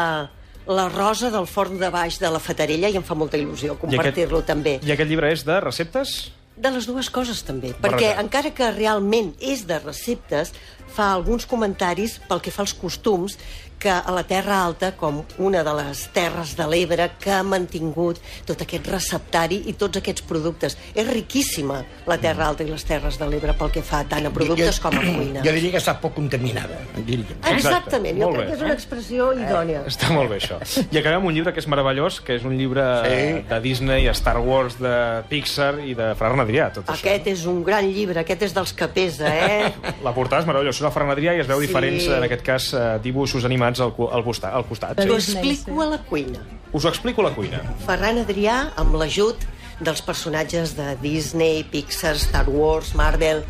la 0.68 0.90
Rosa 0.90 1.32
del 1.32 1.48
forn 1.48 1.80
de 1.80 1.90
baix 1.94 2.20
de 2.20 2.30
la 2.32 2.40
Fatarella 2.44 2.90
i 2.92 2.98
em 3.00 3.06
fa 3.06 3.16
molta 3.16 3.40
il·lusió 3.40 3.78
compartir-lo 3.80 4.44
també. 4.48 4.78
I 4.84 4.94
aquest 4.94 5.10
llibre 5.10 5.32
és 5.32 5.46
de 5.48 5.60
receptes? 5.64 6.18
De 6.58 6.72
les 6.74 6.88
dues 6.90 7.10
coses 7.14 7.44
també, 7.46 7.72
perquè 7.78 8.16
encara 8.18 8.50
que 8.56 8.72
realment 8.74 9.36
és 9.40 9.68
de 9.70 9.78
receptes, 9.84 10.56
fa 10.88 11.12
alguns 11.14 11.46
comentaris 11.46 12.20
pel 12.28 12.42
que 12.42 12.52
fa 12.52 12.64
als 12.66 12.74
costums 12.74 13.38
que 13.78 13.92
a 13.94 14.10
la 14.10 14.24
Terra 14.26 14.64
Alta, 14.66 14.96
com 14.98 15.20
una 15.38 15.60
de 15.64 15.74
les 15.78 16.00
terres 16.10 16.56
de 16.58 16.66
l'Ebre, 16.66 17.12
que 17.22 17.30
ha 17.30 17.44
mantingut 17.46 18.18
tot 18.48 18.64
aquest 18.64 18.88
receptari 18.90 19.60
i 19.70 19.74
tots 19.78 20.00
aquests 20.00 20.24
productes. 20.26 20.74
És 20.98 21.06
riquíssima 21.06 21.84
la 22.10 22.18
Terra 22.18 22.48
Alta 22.48 22.66
i 22.66 22.72
les 22.72 22.82
terres 22.90 23.20
de 23.22 23.28
l'Ebre 23.30 23.54
pel 23.54 23.70
que 23.76 23.84
fa 23.86 24.00
tant 24.10 24.26
a 24.26 24.32
productes 24.34 24.80
com 24.82 24.98
a 24.98 25.04
cuina. 25.06 25.44
Jo 25.46 25.54
diria 25.54 25.76
que 25.76 25.82
està 25.84 25.94
poc 26.02 26.16
contaminada, 26.18 26.80
diria. 27.06 27.38
Exactament, 27.52 28.18
jo 28.18 28.32
Molt 28.32 28.40
crec 28.40 28.48
bé. 28.48 28.50
que 28.50 28.58
és 28.58 28.66
una 28.66 28.74
expressió 28.74 29.28
idònia. 29.38 29.84
Està 29.94 30.10
molt 30.10 30.34
bé, 30.34 30.40
això. 30.42 30.58
I 30.90 30.98
acabem 31.04 31.20
amb 31.22 31.30
un 31.30 31.38
llibre 31.38 31.54
que 31.54 31.62
és 31.62 31.70
meravellós, 31.70 32.18
que 32.26 32.40
és 32.40 32.50
un 32.50 32.58
llibre 32.58 32.88
Sí. 33.06 33.46
de 33.54 33.60
Disney, 33.62 34.10
Star 34.18 34.40
Wars, 34.42 34.80
de 34.82 34.96
Pixar 35.30 35.76
i 35.86 35.94
de 35.94 36.10
Ferran 36.18 36.42
Adrià, 36.42 36.72
tot 36.74 36.90
això. 36.90 36.98
Aquest 36.98 37.28
és 37.36 37.46
un 37.46 37.62
gran 37.64 37.86
llibre, 37.94 38.26
aquest 38.26 38.42
és 38.50 38.58
dels 38.58 38.74
que 38.74 38.90
pesa, 38.90 39.30
eh? 39.30 39.70
La 40.08 40.16
portada 40.18 40.42
és 40.42 40.48
meravellosa, 40.50 40.77
és 40.82 40.94
Ferran 40.94 41.12
Adrià 41.14 41.36
i 41.36 41.42
es 41.42 41.48
veu 41.48 41.60
Sí. 41.60 41.68
diferents, 41.68 42.08
en 42.08 42.24
aquest 42.24 42.44
cas, 42.46 42.74
eh, 42.74 43.00
dibuixos 43.04 43.46
animats 43.46 43.80
al, 43.80 43.94
al, 44.12 44.24
costat, 44.24 44.54
al 44.54 44.66
costat. 44.66 44.98
T'ho 44.98 45.20
Sí. 45.20 45.34
Explico 45.38 45.82
a 45.82 45.86
la 45.86 45.98
cuina. 46.04 46.40
Us 46.74 46.86
ho 46.86 46.90
explico 46.90 47.22
a 47.22 47.30
la 47.30 47.36
cuina. 47.36 47.62
Ferran 47.86 48.18
Adrià, 48.18 48.74
amb 48.76 48.96
l'ajut 48.96 49.36
dels 49.80 50.02
personatges 50.02 50.76
de 50.76 50.96
Disney, 51.02 51.64
Pixar, 51.64 52.16
Star 52.16 52.50
Wars, 52.50 52.96
Marvel, 52.96 53.44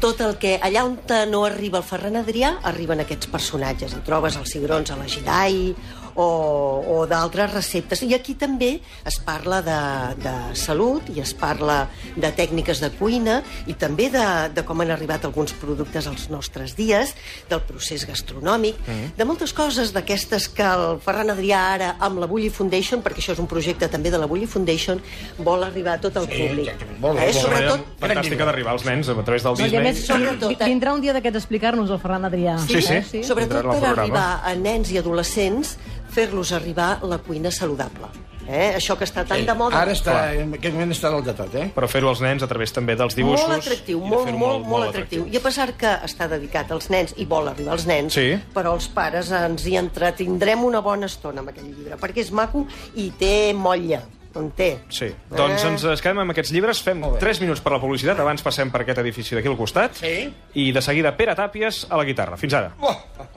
tot 0.00 0.20
el 0.20 0.36
que... 0.36 0.58
Allà 0.60 0.82
on 0.84 0.98
no 1.30 1.44
arriba 1.46 1.78
el 1.78 1.84
Ferran 1.84 2.16
Adrià, 2.16 2.56
arriben 2.64 3.00
aquests 3.00 3.28
personatges. 3.30 3.92
Hi 3.94 4.02
trobes 4.04 4.36
els 4.36 4.50
cigrons 4.50 4.90
a 4.90 4.96
la 4.96 5.06
Jedi 5.06 5.74
o, 6.14 6.84
o 6.98 7.06
d'altres 7.06 7.52
receptes. 7.52 8.02
I 8.02 8.14
aquí 8.14 8.34
també 8.34 8.80
es 9.08 9.18
parla 9.24 9.60
de, 9.62 9.78
de 10.22 10.34
salut 10.58 11.08
i 11.14 11.20
es 11.20 11.32
parla 11.34 11.88
de 12.16 12.30
tècniques 12.36 12.80
de 12.82 12.90
cuina 12.98 13.40
i 13.66 13.74
també 13.74 14.08
de, 14.12 14.24
de 14.54 14.64
com 14.66 14.80
han 14.82 14.90
arribat 14.94 15.24
alguns 15.24 15.52
productes 15.52 16.06
als 16.06 16.28
nostres 16.30 16.76
dies, 16.76 17.14
del 17.50 17.60
procés 17.68 18.06
gastronòmic, 18.08 18.76
Mm. 18.82 19.12
de 19.16 19.24
moltes 19.24 19.52
coses 19.54 19.92
d'aquestes 19.94 20.48
que 20.48 20.64
el 20.64 20.98
Ferran 21.04 21.30
Adrià 21.30 21.58
ara 21.74 21.90
amb 22.02 22.18
la 22.18 22.26
Bulli 22.26 22.48
Foundation, 22.50 23.02
perquè 23.02 23.20
això 23.22 23.32
és 23.36 23.38
un 23.38 23.46
projecte 23.46 23.86
també 23.88 24.10
de 24.10 24.18
la 24.18 24.26
Bulli 24.26 24.46
Foundation, 24.46 25.00
vol 25.38 25.62
arribar 25.62 25.94
a 25.94 26.00
tot 26.00 26.16
el 26.16 26.26
Sí, 26.26 26.40
públic. 26.48 26.72
Molt 27.00 27.18
bé, 27.18 27.28
eh? 27.28 27.32
molt. 27.32 27.42
Sobretot, 27.42 27.84
Fantàstica 28.00 28.44
d'arribar 28.48 28.72
als 28.72 28.84
nens 28.84 29.08
a 29.08 29.14
través 29.22 29.42
del 29.44 29.52
No, 29.52 29.58
I 29.58 29.62
a 29.62 29.64
Disney. 29.70 29.82
més, 29.82 30.04
Sobretot, 30.06 30.48
vi- 30.48 30.56
eh? 30.58 30.66
vindrà 30.68 30.94
un 30.94 31.00
dia 31.00 31.12
d'aquest 31.12 31.36
a 31.36 31.38
explicar-nos 31.38 31.90
el 31.90 31.98
Ferran 32.00 32.24
Adrià. 32.24 32.58
Sí, 32.58 32.80
sí. 32.82 32.92
Eh? 32.94 33.04
sí. 33.08 33.22
sobretot 33.24 33.58
Vindrà 33.62 33.70
al 33.74 33.80
per 33.80 33.94
programa. 33.94 34.02
arribar 34.02 34.40
a 34.44 34.54
nens 34.56 34.90
i 34.92 34.98
adolescents, 34.98 35.76
fer-los 36.12 36.52
arribar 36.52 36.98
la 37.02 37.18
cuina 37.18 37.50
saludable. 37.50 38.06
Eh? 38.42 38.72
Això 38.74 38.96
que 38.98 39.04
està 39.06 39.22
tan 39.24 39.44
de 39.46 39.54
moda. 39.54 39.78
Ara 39.80 39.92
està, 39.94 40.32
en 40.34 40.56
aquest 40.56 40.74
moment 40.74 40.90
està 40.90 41.08
dalt 41.12 41.24
de 41.28 41.32
tot, 41.38 41.52
eh? 41.54 41.68
Però 41.76 41.86
fer-ho 41.88 42.08
als 42.10 42.20
nens 42.20 42.42
a 42.42 42.48
través 42.50 42.72
també 42.74 42.96
dels 42.98 43.14
dibuixos. 43.14 43.46
molt 43.48 43.62
atractiu, 43.62 44.00
molt, 44.00 44.24
fer-ho 44.26 44.38
molt, 44.40 44.66
molt, 44.66 44.88
atractiu. 44.88 45.28
I 45.30 45.36
a 45.38 45.40
pesar 45.44 45.68
que 45.78 45.86
està 46.08 46.26
dedicat 46.28 46.72
als 46.74 46.90
nens 46.90 47.14
i 47.16 47.24
vol 47.24 47.46
arribar 47.48 47.72
als 47.76 47.86
nens, 47.86 48.12
Sí. 48.18 48.34
però 48.52 48.74
els 48.74 48.88
pares 48.88 49.30
ens 49.30 49.64
hi 49.64 49.76
entretindrem 49.76 50.64
una 50.64 50.80
bona 50.80 51.06
estona 51.06 51.38
amb 51.40 51.50
aquest 51.50 51.66
llibre, 51.68 51.96
perquè 51.96 52.18
és 52.18 52.32
maco 52.32 52.66
i 52.96 53.10
té 53.16 53.52
motlla. 53.54 54.02
En 54.34 54.50
té. 54.50 54.78
Sí. 54.88 55.10
Doncs 55.30 55.62
Eh? 55.62 55.68
ens 55.68 55.84
es 55.84 56.00
quedem 56.00 56.18
amb 56.18 56.30
aquests 56.30 56.50
llibres, 56.52 56.80
fem 56.82 57.02
3 57.20 57.40
minuts 57.42 57.60
per 57.60 57.72
la 57.72 57.78
publicitat, 57.78 58.18
abans 58.18 58.40
passem 58.42 58.70
per 58.72 58.80
aquest 58.80 58.98
edifici 58.98 59.34
d'aquí 59.36 59.46
al 59.46 59.58
costat, 59.58 59.94
Sí. 59.94 60.32
i 60.54 60.72
de 60.72 60.80
seguida 60.80 61.14
Pere 61.14 61.34
Tàpies 61.36 61.86
a 61.90 61.96
la 61.98 62.04
guitarra. 62.04 62.36
Fins 62.38 62.54
ara. 62.54 62.74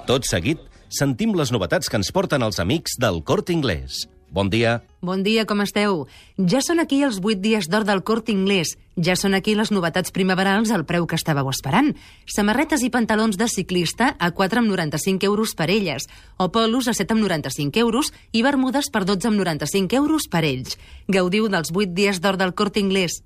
Tot 0.08 0.24
seguit, 0.24 0.58
sentim 0.96 1.36
les 1.36 1.52
novetats 1.52 1.92
que 1.92 2.00
ens 2.00 2.12
porten 2.16 2.44
els 2.46 2.62
amics 2.64 2.96
del 3.02 3.22
Corte 3.28 3.54
Inglés. 3.54 4.06
Bon 4.36 4.50
dia. 4.50 4.82
Bon 5.06 5.22
dia, 5.24 5.46
com 5.48 5.62
esteu? 5.64 6.08
Ja 6.36 6.60
són 6.66 6.82
aquí 6.82 6.98
els 7.06 7.22
8 7.22 7.40
dies 7.40 7.70
d'or 7.72 7.86
del 7.88 8.02
Corte 8.04 8.34
Inglés. 8.34 8.74
Ja 9.00 9.16
són 9.16 9.36
aquí 9.38 9.54
les 9.56 9.72
novetats 9.72 10.12
primaverals 10.12 10.74
al 10.75 10.84
preu 10.90 11.06
que 11.08 11.16
estàveu 11.16 11.48
esperant. 11.52 11.94
Samarretes 12.28 12.84
i 12.84 12.90
pantalons 12.92 13.38
de 13.40 13.48
ciclista 13.52 14.16
a 14.20 14.32
4,95 14.36 15.30
euros 15.30 15.54
per 15.56 15.70
elles, 15.70 16.10
o 16.36 16.50
polos 16.52 16.90
a 16.90 16.96
7,95 16.98 17.80
euros 17.80 18.12
i 18.32 18.42
bermudes 18.44 18.90
per 18.92 19.06
12,95 19.06 19.96
euros 20.02 20.28
per 20.28 20.44
ells. 20.44 20.80
Gaudiu 21.08 21.48
dels 21.48 21.72
8 21.72 21.94
dies 21.96 22.20
d'or 22.20 22.36
del 22.42 22.56
Corte 22.56 22.84
Inglés. 22.84 23.22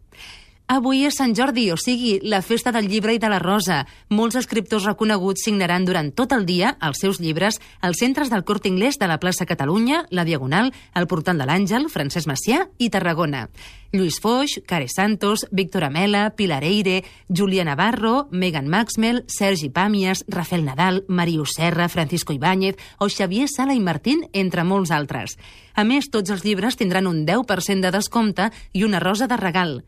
Avui 0.69 0.99
és 1.07 1.15
Sant 1.17 1.31
Jordi, 1.33 1.63
o 1.73 1.75
sigui, 1.81 2.19
la 2.29 2.43
festa 2.45 2.69
del 2.69 2.85
llibre 2.85 3.15
i 3.15 3.17
de 3.17 3.29
la 3.31 3.39
rosa. 3.41 3.79
Molts 4.13 4.37
escriptors 4.37 4.85
reconeguts 4.85 5.41
signaran 5.47 5.87
durant 5.87 6.11
tot 6.13 6.35
el 6.35 6.43
dia 6.45 6.75
els 6.85 6.99
seus 7.01 7.17
llibres 7.17 7.57
als 7.81 7.97
centres 8.03 8.29
del 8.29 8.43
Corte 8.45 8.69
Inglés 8.69 8.99
de 9.01 9.07
la 9.09 9.17
plaça 9.17 9.47
Catalunya, 9.49 10.03
la 10.11 10.27
Diagonal, 10.29 10.69
el 10.93 11.07
Portal 11.09 11.41
de 11.41 11.47
l'Àngel, 11.49 11.87
Francesc 11.89 12.29
Macià 12.29 12.67
i 12.77 12.91
Tarragona. 12.93 13.47
Lluís 13.89 14.19
Foix, 14.21 14.59
Care 14.69 14.85
Santos, 14.93 15.47
Víctor 15.49 15.87
Amela, 15.87 16.35
Pilar 16.37 16.61
Eire, 16.63 16.99
Julia 17.27 17.65
Navarro, 17.65 18.27
Megan 18.29 18.69
Maxwell, 18.69 19.23
Sergi 19.25 19.71
Pàmies, 19.73 20.21
Rafael 20.27 20.67
Nadal, 20.67 21.01
Marius 21.07 21.55
Serra, 21.57 21.89
Francisco 21.89 22.33
Ibáñez 22.37 22.77
o 22.99 23.09
Xavier 23.09 23.49
Sala 23.49 23.73
i 23.73 23.81
Martín, 23.81 24.27
entre 24.33 24.63
molts 24.63 24.93
altres. 24.93 25.33
A 25.73 25.81
més, 25.81 26.11
tots 26.13 26.29
els 26.29 26.45
llibres 26.45 26.77
tindran 26.77 27.09
un 27.09 27.25
10% 27.25 27.81
de 27.81 27.91
descompte 27.97 28.51
i 28.73 28.85
una 28.85 29.01
rosa 29.01 29.25
de 29.25 29.41
regal. 29.41 29.79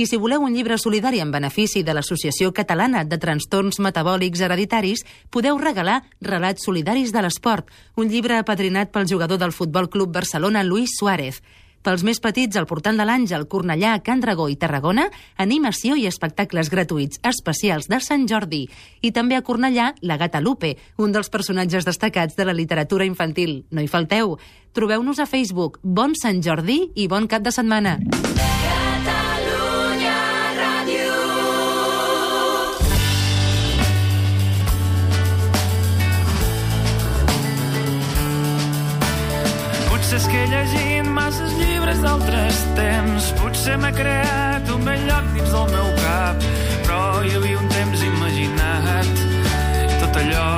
I 0.00 0.06
si 0.08 0.16
voleu 0.16 0.40
un 0.40 0.54
llibre 0.56 0.78
solidari 0.80 1.18
en 1.20 1.28
benefici 1.28 1.82
de 1.84 1.92
l'Associació 1.92 2.54
Catalana 2.56 3.02
de 3.04 3.18
Trastorns 3.20 3.76
Metabòlics 3.84 4.40
Hereditaris, 4.40 5.02
podeu 5.28 5.58
regalar 5.60 5.98
Relats 6.24 6.64
Solidaris 6.64 7.12
de 7.12 7.20
l'Esport, 7.20 7.68
un 8.00 8.08
llibre 8.08 8.38
apadrinat 8.40 8.94
pel 8.94 9.10
jugador 9.10 9.36
del 9.42 9.52
Futbol 9.52 9.90
Club 9.92 10.14
Barcelona, 10.14 10.62
Luis 10.64 10.96
Suárez. 10.96 11.42
Pels 11.84 12.00
més 12.00 12.16
petits, 12.16 12.56
al 12.56 12.64
Portal 12.64 12.96
de 12.96 13.04
l'Àngel, 13.04 13.44
Cornellà, 13.44 13.98
Can 14.00 14.24
Dragó 14.24 14.48
i 14.48 14.56
Tarragona, 14.56 15.10
animació 15.36 16.00
i 16.00 16.08
espectacles 16.08 16.72
gratuïts 16.72 17.20
especials 17.20 17.92
de 17.92 18.00
Sant 18.00 18.24
Jordi. 18.24 18.70
I 19.04 19.12
també 19.12 19.36
a 19.36 19.44
Cornellà, 19.44 19.92
la 20.00 20.16
gata 20.16 20.40
Lupe, 20.40 20.78
un 20.96 21.12
dels 21.12 21.28
personatges 21.28 21.84
destacats 21.84 22.40
de 22.40 22.48
la 22.48 22.56
literatura 22.56 23.04
infantil. 23.04 23.66
No 23.68 23.84
hi 23.84 23.92
falteu. 23.92 24.38
Trobeu-nos 24.72 25.20
a 25.20 25.28
Facebook. 25.28 25.76
Bon 25.84 26.16
Sant 26.16 26.40
Jordi 26.40 26.86
i 26.96 27.08
bon 27.08 27.28
cap 27.28 27.44
de 27.44 27.52
setmana. 27.52 27.98
És 40.20 40.26
que 40.28 40.40
he 40.42 40.48
llegit 40.50 41.06
masses 41.16 41.52
llibres 41.56 42.00
d'altres 42.04 42.58
temps. 42.76 43.28
Potser 43.38 43.76
m'he 43.80 43.92
creat 43.96 44.68
un 44.74 44.84
bell 44.84 45.06
lloc 45.08 45.30
dins 45.36 45.54
del 45.54 45.70
meu 45.72 45.88
cap. 46.02 46.44
Però 46.84 47.00
hi 47.24 47.32
havia 47.38 47.62
un 47.62 47.72
temps 47.72 48.04
imaginat. 48.10 49.24
Tot 50.02 50.20
allò 50.24 50.50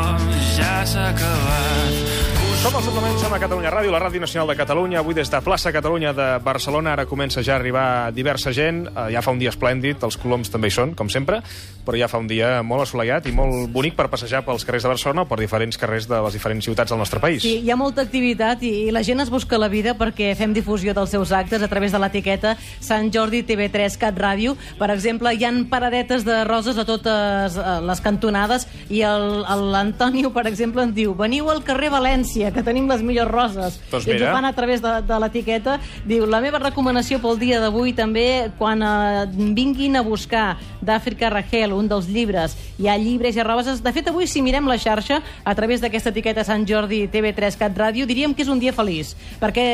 ja 0.57 0.75
s'ha 0.95 1.09
acabat. 1.13 2.22
Som 2.63 2.77
al 2.79 2.83
suplement, 2.87 3.17
som 3.19 3.33
a 3.35 3.41
Catalunya 3.43 3.73
Ràdio, 3.75 3.91
la 3.91 3.99
Ràdio 3.99 4.21
Nacional 4.23 4.47
de 4.47 4.55
Catalunya. 4.55 5.01
Avui 5.01 5.17
des 5.19 5.27
de 5.27 5.39
plaça 5.43 5.73
Catalunya 5.75 6.13
de 6.15 6.27
Barcelona 6.39 6.93
ara 6.93 7.09
comença 7.11 7.43
ja 7.43 7.57
a 7.57 7.59
arribar 7.59 8.13
diversa 8.15 8.53
gent. 8.55 8.85
Eh, 8.87 9.11
Ja 9.11 9.21
fa 9.21 9.33
un 9.33 9.41
dia 9.41 9.51
esplèndid, 9.51 9.99
els 10.07 10.17
coloms 10.17 10.49
també 10.49 10.69
hi 10.69 10.71
són, 10.71 10.93
com 10.95 11.11
sempre, 11.11 11.41
però 11.85 11.99
ja 11.99 12.07
fa 12.07 12.21
un 12.23 12.29
dia 12.31 12.63
molt 12.63 12.85
assolellat 12.85 13.27
i 13.27 13.33
molt 13.35 13.67
bonic 13.75 13.97
per 13.99 14.07
passejar 14.09 14.45
pels 14.47 14.65
carrers 14.65 14.85
de 14.87 14.93
Barcelona 14.93 15.23
o 15.23 15.27
per 15.27 15.41
diferents 15.41 15.77
carrers 15.77 16.07
de 16.07 16.21
les 16.23 16.37
diferents 16.39 16.65
ciutats 16.65 16.95
del 16.95 17.01
nostre 17.03 17.19
país. 17.19 17.43
Sí, 17.43 17.57
hi 17.65 17.71
ha 17.73 17.77
molta 17.77 18.05
activitat 18.07 18.63
i, 18.63 18.71
i 18.87 18.95
la 18.95 19.03
gent 19.03 19.19
es 19.27 19.31
busca 19.35 19.59
la 19.59 19.67
vida 19.67 19.97
perquè 19.99 20.31
fem 20.39 20.55
difusió 20.55 20.95
dels 20.95 21.11
seus 21.11 21.33
actes 21.33 21.67
a 21.67 21.69
través 21.69 21.91
de 21.91 21.99
l'etiqueta 21.99 22.55
Sant 22.79 23.11
Jordi 23.11 23.43
TV3 23.43 23.99
Cat 23.99 24.15
Ràdio. 24.23 24.55
Per 24.79 24.91
exemple, 24.95 25.35
hi 25.35 25.43
han 25.45 25.65
paradetes 25.67 26.23
de 26.23 26.45
roses 26.47 26.79
a 26.79 26.87
totes 26.87 27.59
eh, 27.59 27.77
les 27.83 28.01
cantonades 28.07 28.69
i 28.89 29.03
l'Antonio, 29.03 30.31
per 30.31 30.47
exemple, 30.47 30.87
ens 30.87 30.95
diu 30.95 31.19
veniu 31.19 31.51
al 31.51 31.65
carrer 31.67 31.91
València, 31.91 32.52
que 32.55 32.65
tenim 32.65 32.89
les 32.91 33.03
millors 33.05 33.31
roses. 33.31 33.79
Doncs 33.91 34.07
I 34.07 34.17
ens 34.17 34.25
ho 34.27 34.33
fan 34.33 34.49
a 34.49 34.53
través 34.57 34.83
de, 34.85 34.95
de 35.07 35.19
l'etiqueta. 35.23 35.79
Diu, 36.09 36.27
la 36.31 36.43
meva 36.45 36.61
recomanació 36.63 37.21
pel 37.23 37.41
dia 37.41 37.61
d'avui 37.63 37.95
també, 37.97 38.53
quan 38.59 38.83
eh, 38.85 39.27
vinguin 39.57 39.99
a 39.99 40.05
buscar 40.07 40.57
d'Àfrica 40.83 41.31
Rachel, 41.33 41.75
un 41.77 41.89
dels 41.91 42.09
llibres, 42.11 42.57
hi 42.79 42.89
ha 42.91 42.97
llibres 42.99 43.39
i 43.39 43.47
roses. 43.47 43.83
De 43.83 43.93
fet, 43.95 44.09
avui, 44.11 44.27
si 44.31 44.43
mirem 44.45 44.69
la 44.69 44.79
xarxa, 44.81 45.21
a 45.45 45.55
través 45.59 45.83
d'aquesta 45.83 46.13
etiqueta 46.13 46.45
Sant 46.47 46.67
Jordi 46.69 47.05
TV3 47.13 47.59
Cat 47.59 47.79
Ràdio, 47.79 48.07
diríem 48.09 48.35
que 48.35 48.45
és 48.45 48.51
un 48.53 48.61
dia 48.63 48.75
feliç, 48.75 49.15
perquè 49.41 49.67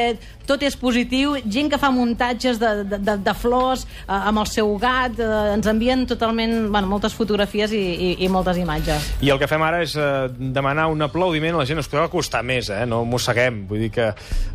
tot 0.48 0.62
és 0.64 0.76
positiu, 0.80 1.34
gent 1.44 1.68
que 1.68 1.78
fa 1.80 1.90
muntatges 1.92 2.56
de, 2.60 2.70
de, 2.88 2.98
de, 3.04 3.16
de 3.20 3.34
flors 3.36 3.84
eh, 3.84 4.14
amb 4.16 4.40
el 4.40 4.48
seu 4.48 4.72
gat, 4.80 5.18
eh, 5.20 5.54
ens 5.54 5.68
envien 5.68 6.06
totalment, 6.08 6.54
bueno, 6.72 6.88
moltes 6.88 7.16
fotografies 7.16 7.74
i, 7.76 7.82
i, 8.08 8.10
i 8.24 8.30
moltes 8.32 8.56
imatges. 8.60 9.10
I 9.24 9.32
el 9.34 9.40
que 9.40 9.48
fem 9.50 9.64
ara 9.64 9.82
és 9.84 9.92
eh, 9.98 10.08
demanar 10.38 10.88
un 10.92 11.04
aplaudiment 11.04 11.58
a 11.58 11.62
la 11.62 11.68
gent. 11.68 11.82
Us 11.82 11.90
podeu 11.90 12.06
acostar 12.06 12.40
més, 12.46 12.67
eh? 12.70 12.84
No 12.86 13.02
mosseguem. 13.08 13.64
Vull 13.68 13.86
dir 13.86 13.90
que, 13.94 14.10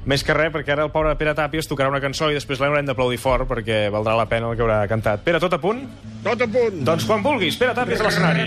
més 0.09 0.23
que 0.25 0.35
res, 0.37 0.51
perquè 0.53 0.75
ara 0.75 0.87
el 0.87 0.93
pobre 0.93 1.15
Pere 1.19 1.35
Tàpies 1.37 1.69
tocarà 1.69 1.91
una 1.91 2.01
cançó 2.03 2.29
i 2.31 2.37
després 2.37 2.61
l'haurem 2.61 2.87
d'aplaudir 2.89 3.19
fort 3.21 3.47
perquè 3.49 3.85
valdrà 3.93 4.15
la 4.19 4.27
pena 4.31 4.49
el 4.51 4.57
que 4.57 4.65
haurà 4.65 4.81
cantat. 4.91 5.23
Pere, 5.25 5.41
tot 5.43 5.53
a 5.55 5.61
punt? 5.61 5.85
Tot 6.23 6.41
a 6.41 6.47
punt. 6.47 6.83
Doncs 6.87 7.07
quan 7.09 7.23
vulguis, 7.25 7.57
Pere 7.59 7.75
Tàpies 7.77 8.01
a 8.01 8.09
l'escenari. 8.09 8.45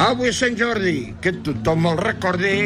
Avui 0.00 0.30
és 0.30 0.38
Sant 0.38 0.54
Jordi, 0.54 1.16
que 1.22 1.32
tothom 1.42 1.88
el 1.90 1.98
recordi. 1.98 2.58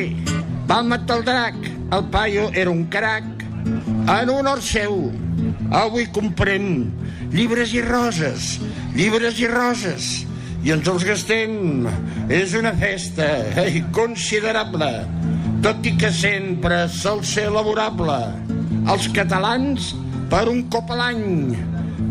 Va 0.69 0.83
matar 0.85 1.19
el 1.21 1.25
drac, 1.25 1.57
el 1.93 2.05
paio 2.13 2.51
era 2.53 2.71
un 2.71 2.85
crac. 2.93 3.25
En 3.65 4.29
honor 4.29 4.61
seu, 4.65 5.09
avui 5.73 6.05
comprem 6.13 6.91
llibres 7.33 7.73
i 7.73 7.81
roses, 7.85 8.59
llibres 8.97 9.41
i 9.41 9.49
roses. 9.49 10.11
I 10.65 10.73
ens 10.73 10.89
els 10.89 11.05
gastem. 11.05 11.85
És 12.33 12.55
una 12.57 12.73
festa 12.81 13.27
eh, 13.61 13.83
considerable, 13.93 14.89
tot 15.65 15.85
i 15.85 15.93
que 16.01 16.09
sempre 16.13 16.87
sol 16.89 17.21
ser 17.29 17.51
laborable. 17.53 18.17
Els 18.89 19.11
catalans, 19.17 19.93
per 20.33 20.47
un 20.49 20.63
cop 20.73 20.89
a 20.93 20.97
l'any, 21.03 21.53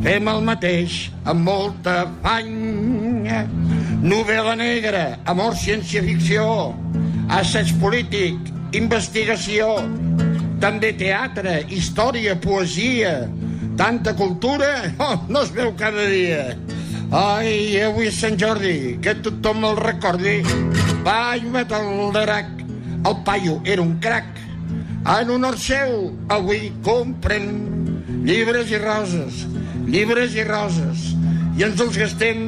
fem 0.05 0.29
el 0.29 0.45
mateix 0.45 1.07
amb 1.25 1.47
molta 1.49 2.03
afany. 2.03 2.53
Novel·la 4.03 4.53
negra, 4.59 5.03
amor, 5.31 5.57
ciència-ficció, 5.57 6.45
assaig 7.33 7.71
polític, 7.81 8.51
investigació, 8.77 9.79
també 10.61 10.93
teatre, 10.99 11.61
història, 11.73 12.37
poesia, 12.37 13.15
tanta 13.79 14.13
cultura, 14.19 14.75
oh, 15.07 15.17
no 15.29 15.41
es 15.41 15.53
veu 15.55 15.73
cada 15.79 16.05
dia. 16.11 16.51
Ai, 17.13 17.77
avui 17.77 18.07
és 18.09 18.15
Sant 18.17 18.33
Jordi, 18.41 18.95
que 19.05 19.11
tothom 19.21 19.67
el 19.67 19.75
recordi. 19.77 20.39
Vaig 21.05 21.43
matar 21.53 21.83
el 21.85 22.07
drac, 22.15 22.47
el 23.05 23.19
paio 23.27 23.59
era 23.69 23.83
un 23.83 23.99
crac. 24.01 24.39
En 25.13 25.29
honor 25.29 25.59
seu, 25.61 26.07
avui 26.33 26.71
comprem 26.81 27.45
llibres 28.25 28.73
i 28.73 28.81
roses, 28.81 29.43
llibres 29.85 30.33
i 30.33 30.47
roses, 30.47 31.05
i 31.53 31.67
ens 31.67 31.85
els 31.85 32.01
gastem. 32.01 32.41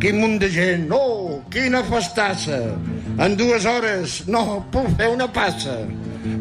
Quin 0.00 0.22
munt 0.22 0.40
de 0.40 0.48
gent, 0.56 0.88
oh, 0.96 1.42
quina 1.52 1.84
festassa. 1.84 2.62
En 3.20 3.36
dues 3.36 3.68
hores 3.68 4.22
no 4.24 4.62
puc 4.72 4.88
fer 4.96 5.12
una 5.12 5.28
passa. 5.36 5.82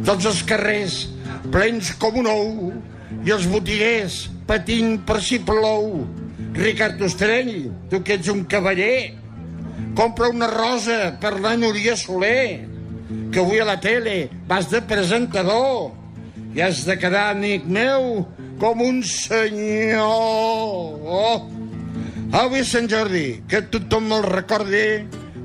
Tots 0.07 0.31
els 0.31 0.41
carrers 0.47 1.01
plens 1.51 1.91
com 1.99 2.23
un 2.23 2.31
ou 2.31 2.71
i 3.27 3.35
els 3.35 3.51
botiguers 3.51 4.23
patint 4.47 5.01
per 5.03 5.19
si 5.19 5.43
plou. 5.43 5.97
Ricard 6.53 7.01
Ostrell, 7.01 7.71
tu 7.89 8.01
que 8.03 8.17
ets 8.19 8.27
un 8.31 8.43
cavaller, 8.49 9.13
compra 9.95 10.29
una 10.29 10.47
rosa 10.51 11.13
per 11.21 11.37
la 11.39 11.55
Núria 11.57 11.95
Soler, 11.95 12.67
que 13.31 13.39
avui 13.39 13.59
a 13.59 13.65
la 13.67 13.79
tele 13.79 14.29
vas 14.47 14.69
de 14.71 14.81
presentador 14.87 15.91
i 16.55 16.61
has 16.63 16.83
de 16.87 16.97
quedar, 16.99 17.29
amic 17.31 17.63
meu, 17.63 18.25
com 18.59 18.81
un 18.83 19.01
senyor. 19.07 20.03
Oh. 21.01 21.47
Avui 22.35 22.63
Sant 22.67 22.87
Jordi, 22.91 23.41
que 23.47 23.63
tothom 23.71 24.11
el 24.15 24.27
recordi, 24.27 24.85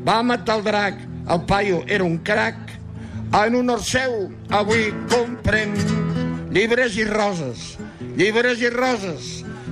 va 0.07 0.21
matar 0.27 0.59
el 0.59 0.67
drac, 0.67 0.99
el 1.31 1.45
paio 1.47 1.83
era 1.87 2.05
un 2.05 2.19
crac. 2.27 2.59
En 3.35 3.57
honor 3.59 3.83
seu, 3.83 4.29
avui 4.55 4.91
comprem 5.11 5.75
llibres 6.55 6.95
i 6.99 7.07
roses, 7.09 7.73
llibres 8.19 8.63
i 8.63 8.71
roses, 8.71 9.31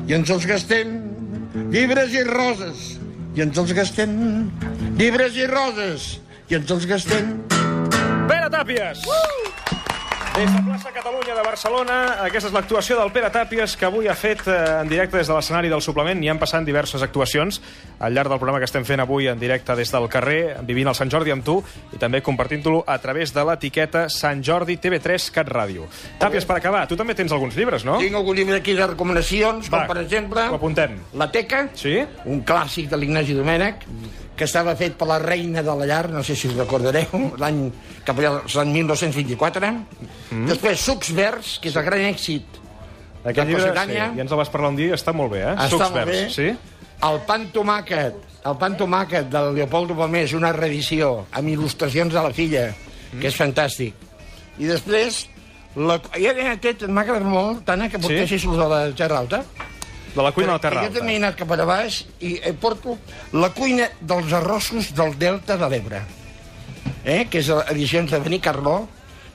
i 0.08 0.16
ens 0.18 0.30
els 0.34 0.46
gastem, 0.50 1.13
llibres 1.54 2.14
i 2.14 2.22
roses, 2.26 2.86
i 3.34 3.44
ens 3.44 3.58
els 3.62 3.74
gastem, 3.76 4.14
llibres 4.98 5.38
i 5.38 5.46
roses, 5.50 6.08
i 6.50 6.58
ens 6.58 6.70
els 6.74 6.86
gastem. 6.90 7.36
Pere 8.28 8.50
Tàpies! 8.50 9.06
Des 10.34 10.50
de 10.52 10.60
plaça 10.66 10.90
Catalunya 10.90 11.34
de 11.38 11.42
Barcelona, 11.46 11.96
aquesta 12.24 12.48
és 12.50 12.54
l'actuació 12.56 12.96
del 12.98 13.12
Pere 13.14 13.28
Tàpies, 13.30 13.76
que 13.78 13.86
avui 13.86 14.08
ha 14.10 14.16
fet 14.18 14.40
eh, 14.50 14.54
en 14.80 14.88
directe 14.90 15.14
des 15.20 15.28
de 15.30 15.34
l'escenari 15.36 15.68
del 15.70 15.82
suplement. 15.84 16.18
N'hi 16.18 16.26
han 16.32 16.40
passant 16.42 16.66
diverses 16.66 17.04
actuacions 17.06 17.60
al 18.02 18.16
llarg 18.16 18.32
del 18.32 18.40
programa 18.42 18.58
que 18.58 18.66
estem 18.66 18.82
fent 18.88 18.98
avui 19.04 19.28
en 19.30 19.38
directe 19.38 19.76
des 19.78 19.92
del 19.94 20.08
carrer, 20.10 20.56
vivint 20.66 20.90
el 20.90 20.96
Sant 20.98 21.12
Jordi 21.14 21.30
amb 21.30 21.46
tu, 21.46 21.54
i 21.94 22.00
també 22.02 22.18
compartint-lo 22.26 22.82
a 22.82 22.96
través 22.98 23.30
de 23.36 23.44
l'etiqueta 23.46 24.08
Sant 24.10 24.42
Jordi 24.42 24.74
TV3 24.82 25.30
Cat 25.38 25.52
Ràdio. 25.54 25.86
Tàpies, 26.18 26.48
per 26.50 26.58
acabar, 26.58 26.82
tu 26.90 26.98
també 26.98 27.14
tens 27.14 27.30
alguns 27.30 27.54
llibres, 27.54 27.86
no? 27.86 28.00
Tinc 28.02 28.18
algun 28.18 28.34
llibre 28.42 28.58
aquí 28.58 28.74
de 28.74 28.90
recomanacions, 28.90 29.70
Va, 29.70 29.84
com 29.84 29.94
per 29.94 30.02
exemple... 30.02 30.48
ho 30.50 30.58
apuntem. 30.58 30.98
La 31.14 31.30
Teca, 31.30 31.68
Sí? 31.78 32.00
un 32.26 32.42
clàssic 32.42 32.90
de 32.90 32.98
l'Ignasi 32.98 33.38
Domènech, 33.38 33.86
que 34.34 34.48
estava 34.50 34.74
fet 34.74 34.96
per 34.98 35.06
la 35.06 35.20
reina 35.22 35.62
de 35.62 35.78
la 35.78 35.86
llar, 35.86 36.08
no 36.10 36.24
sé 36.26 36.34
si 36.34 36.48
us 36.50 36.56
recordareu, 36.58 37.28
l'any 37.38 37.68
cap 38.06 38.20
allà, 38.20 38.36
l'any 38.54 38.74
1924. 38.80 39.72
Mm. 40.30 40.46
Després, 40.50 40.84
Sucs 40.84 41.10
Verds, 41.16 41.56
que 41.62 41.72
és 41.72 41.80
el 41.80 41.86
gran 41.86 42.04
èxit 42.10 42.60
Aquest 43.24 43.40
de 43.40 43.44
llibre, 43.48 43.72
sí, 43.72 43.96
ja 43.96 44.08
ens 44.20 44.32
el 44.32 44.36
vas 44.36 44.50
parlar 44.52 44.70
un 44.74 44.78
dia, 44.78 44.94
està 44.98 45.14
molt 45.16 45.32
bé, 45.32 45.40
eh? 45.46 45.52
Està 45.54 45.70
Sucs 45.72 45.84
molt 45.86 45.96
bé. 45.96 46.04
verds, 46.10 46.34
sí? 46.36 46.50
El 47.04 47.20
pan 47.28 47.46
tomàquet, 47.52 48.16
el 48.48 48.56
pan 48.60 48.76
tomàquet 48.76 49.30
del 49.32 49.54
Leopoldo 49.56 49.96
Pomés, 49.96 50.34
una 50.36 50.52
reedició 50.52 51.26
amb 51.32 51.48
il·lustracions 51.48 52.12
de 52.12 52.20
la 52.20 52.32
filla, 52.36 52.66
mm. 52.70 53.20
que 53.22 53.30
és 53.32 53.38
fantàstic. 53.38 54.04
I 54.60 54.68
després, 54.68 55.24
la, 55.74 55.96
ja 56.20 56.34
aquest 56.52 56.84
m'ha 56.86 57.02
agradat 57.02 57.26
molt, 57.26 57.64
tant 57.66 57.86
que 57.88 57.98
portessis 57.98 58.44
sí? 58.44 58.50
de 58.60 58.68
la 58.70 58.82
Terra 58.96 59.22
Alta. 59.24 59.40
De 60.14 60.22
la 60.22 60.30
cuina 60.30 60.52
de 60.52 60.58
la 60.58 60.62
Terra 60.62 60.82
Jo 60.84 60.90
Alta. 60.90 60.98
també 61.00 61.16
he 61.16 61.22
anat 61.22 61.38
cap 61.40 61.50
a 61.50 61.64
baix 61.66 62.04
i 62.20 62.36
eh, 62.38 62.52
porto 62.54 62.98
la 63.32 63.50
cuina 63.56 63.88
dels 64.00 64.36
arrossos 64.36 64.92
del 64.94 65.16
Delta 65.18 65.56
de 65.58 65.70
l'Ebre, 65.72 66.02
eh? 67.04 67.26
que 67.30 67.38
és 67.40 67.48
edicions 67.70 68.10
de 68.10 68.20
Benicarló, 68.24 68.86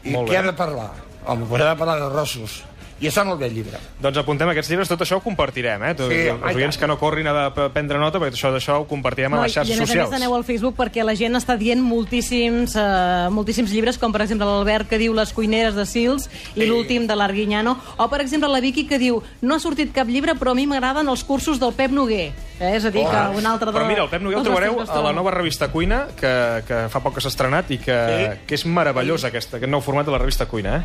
i 0.04 0.14
Molt 0.16 0.30
què 0.30 0.38
bé. 0.38 0.42
ha 0.42 0.48
de 0.50 0.54
parlar? 0.58 0.90
Home, 1.26 1.46
pues 1.50 1.62
ha 1.62 1.74
de 1.74 1.80
parlar 1.80 2.00
d'arrossos. 2.00 2.64
I 3.02 3.08
està 3.08 3.24
molt 3.24 3.40
bé 3.40 3.48
el 3.48 3.54
llibre. 3.56 3.78
Doncs 4.02 4.18
apuntem 4.20 4.50
aquests 4.52 4.70
llibres, 4.72 4.90
tot 4.92 5.00
això 5.06 5.18
ho 5.18 5.24
compartirem, 5.24 5.84
eh? 5.88 5.94
Sí, 5.98 6.08
Sí, 6.10 6.20
els 6.28 6.52
i 6.52 6.56
oients 6.60 6.78
que 6.78 6.88
no 6.88 6.98
corrin 7.00 7.28
a 7.28 7.50
prendre 7.54 7.98
nota, 7.98 8.20
perquè 8.20 8.36
això 8.36 8.52
d'això 8.52 8.82
ho 8.82 8.88
compartirem 8.90 9.34
a 9.34 9.44
les 9.44 9.52
I 9.52 9.56
xarxes 9.60 9.78
a 9.78 9.80
més 9.80 9.90
a 9.90 9.94
socials. 9.94 10.10
més 10.12 10.20
aneu 10.22 10.36
al 10.36 10.44
Facebook 10.44 10.76
perquè 10.76 11.04
la 11.06 11.16
gent 11.16 11.36
està 11.40 11.56
dient 11.58 11.80
moltíssims, 11.82 12.76
uh, 12.76 13.30
moltíssims 13.32 13.72
llibres, 13.72 13.98
com 13.98 14.12
per 14.12 14.22
exemple 14.26 14.46
l'Albert 14.48 14.90
que 14.90 14.98
diu 15.00 15.14
Les 15.14 15.32
cuineres 15.34 15.76
de 15.76 15.86
Sils 15.86 16.30
i 16.56 16.66
l'últim 16.66 17.08
de 17.08 17.16
l'Arguinyano, 17.16 17.78
o 17.98 18.10
per 18.10 18.20
exemple 18.22 18.50
la 18.50 18.60
Vicky 18.60 18.86
que 18.88 19.00
diu 19.00 19.22
no 19.42 19.56
ha 19.56 19.60
sortit 19.60 19.94
cap 19.96 20.08
llibre 20.08 20.36
però 20.36 20.52
a 20.52 20.56
mi 20.56 20.66
m'agraden 20.68 21.08
els 21.08 21.24
cursos 21.24 21.60
del 21.60 21.74
Pep 21.74 21.92
Noguer. 21.92 22.34
Eh? 22.60 22.74
És 22.76 22.84
a 22.84 22.92
dir, 22.92 23.06
que 23.08 23.38
un 23.40 23.46
altre 23.48 23.72
de... 23.72 23.78
Però 23.78 23.88
mira, 23.88 24.04
el 24.04 24.10
Pep 24.12 24.22
Noguer 24.22 24.40
el 24.40 24.44
trobareu 24.44 24.82
a 24.84 25.02
la 25.06 25.14
nova 25.16 25.32
revista 25.32 25.70
Cuina, 25.72 26.08
que, 26.20 26.34
que 26.68 26.82
fa 26.92 27.00
poc 27.00 27.16
que 27.16 27.22
s'ha 27.24 27.32
estrenat 27.32 27.72
i 27.72 27.78
que, 27.80 27.96
Sí. 28.10 28.40
que 28.48 28.56
és 28.56 28.66
meravellós 28.66 29.24
aquest, 29.24 29.54
aquest 29.56 29.72
nou 29.72 29.80
format 29.82 30.06
de 30.06 30.12
la 30.12 30.18
revista 30.20 30.46
Cuina. 30.50 30.78
Eh? 30.78 30.84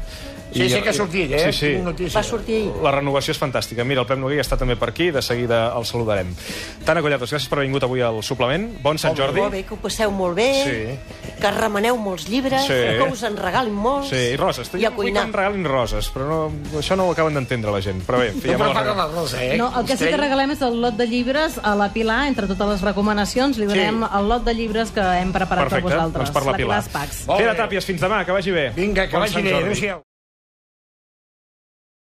Sí, 0.55 0.69
sí 0.71 0.81
que 0.83 0.89
ha 0.89 0.93
sortit, 0.93 1.33
eh? 1.33 1.53
Sí, 1.53 1.59
sí. 1.59 1.77
Notícia. 1.83 2.19
Va 2.21 2.23
sortir 2.23 2.55
ahir. 2.63 2.73
La 2.83 2.91
renovació 2.93 3.33
és 3.33 3.41
fantàstica. 3.41 3.85
Mira, 3.85 4.01
el 4.03 4.07
Pep 4.07 4.19
Noguer 4.19 4.37
ja 4.39 4.43
està 4.47 4.57
també 4.57 4.77
per 4.77 4.89
aquí, 4.91 5.11
de 5.11 5.21
seguida 5.21 5.73
el 5.77 5.85
saludarem. 5.85 6.35
Tana 6.87 7.03
Collatos, 7.03 7.33
gràcies 7.33 7.49
per 7.49 7.59
haver 7.59 7.67
vingut 7.69 7.83
avui 7.83 8.01
al 8.01 8.23
suplement. 8.23 8.69
Bon 8.83 8.97
Sant 8.99 9.17
Jordi. 9.19 9.41
Molt 9.41 9.53
bé, 9.53 9.65
que 9.65 9.75
ho 9.75 9.77
passeu 9.83 10.11
molt 10.15 10.37
bé, 10.37 10.49
Sí. 10.65 11.33
que 11.41 11.51
remeneu 11.51 11.97
molts 11.97 12.29
llibres, 12.29 12.63
Sí. 12.63 12.73
que 12.73 13.09
us 13.13 13.23
en 13.25 13.37
regalin 13.37 13.75
molts. 13.75 14.09
Sí, 14.11 14.17
i 14.33 14.37
roses. 14.37 14.71
I 14.75 14.85
a 14.87 14.91
Vull 14.91 15.13
que 15.13 15.19
em 15.19 15.33
regalin 15.33 15.65
roses, 15.65 16.11
però 16.15 16.29
no, 16.29 16.53
això 16.79 16.97
no 16.97 17.07
ho 17.09 17.13
acaben 17.13 17.35
d'entendre 17.35 17.71
la 17.73 17.81
gent. 17.83 18.03
Però 18.07 18.19
bé, 18.19 18.29
en 18.29 18.41
fi, 18.41 18.49
ja 18.51 18.59
No 18.59 18.73
regal- 18.73 18.97
la 18.97 19.07
rosa, 19.09 19.43
eh? 19.45 19.57
No, 19.59 19.73
el 19.79 19.85
que 19.87 19.97
sí 19.97 20.05
que 20.07 20.17
regalem 20.17 20.51
és 20.53 20.63
el 20.63 20.81
lot 20.81 20.95
de 20.95 21.07
llibres 21.07 21.59
a 21.63 21.75
la 21.75 21.93
Pilar, 21.93 22.29
entre 22.29 22.47
totes 22.47 22.69
les 22.69 22.81
recomanacions, 22.81 23.59
li 23.59 23.67
donem 23.67 24.05
el 24.05 24.29
lot 24.29 24.45
de 24.45 24.55
llibres 24.55 24.91
que 24.93 25.01
hem 25.01 25.33
preparat 25.33 25.65
Perfecte, 25.65 25.89
per 25.89 25.97
vosaltres. 25.97 26.15
doncs 26.15 26.31
per 26.31 26.47
la 26.47 26.57
Pilar. 26.57 26.83
Pilar 26.83 26.83
Spax. 26.85 27.27
Bé. 27.27 27.55
Tàpies, 27.55 27.85
fins 27.85 28.01
demà, 28.01 28.25
que 28.25 28.33
vagi 28.33 28.51
bé. 28.51 28.71
Vinga, 28.71 29.07
que 29.09 29.13
Bon 29.17 29.21
vagi 29.21 29.43
bé. 29.43 29.55
Adéu-siau. 29.55 30.03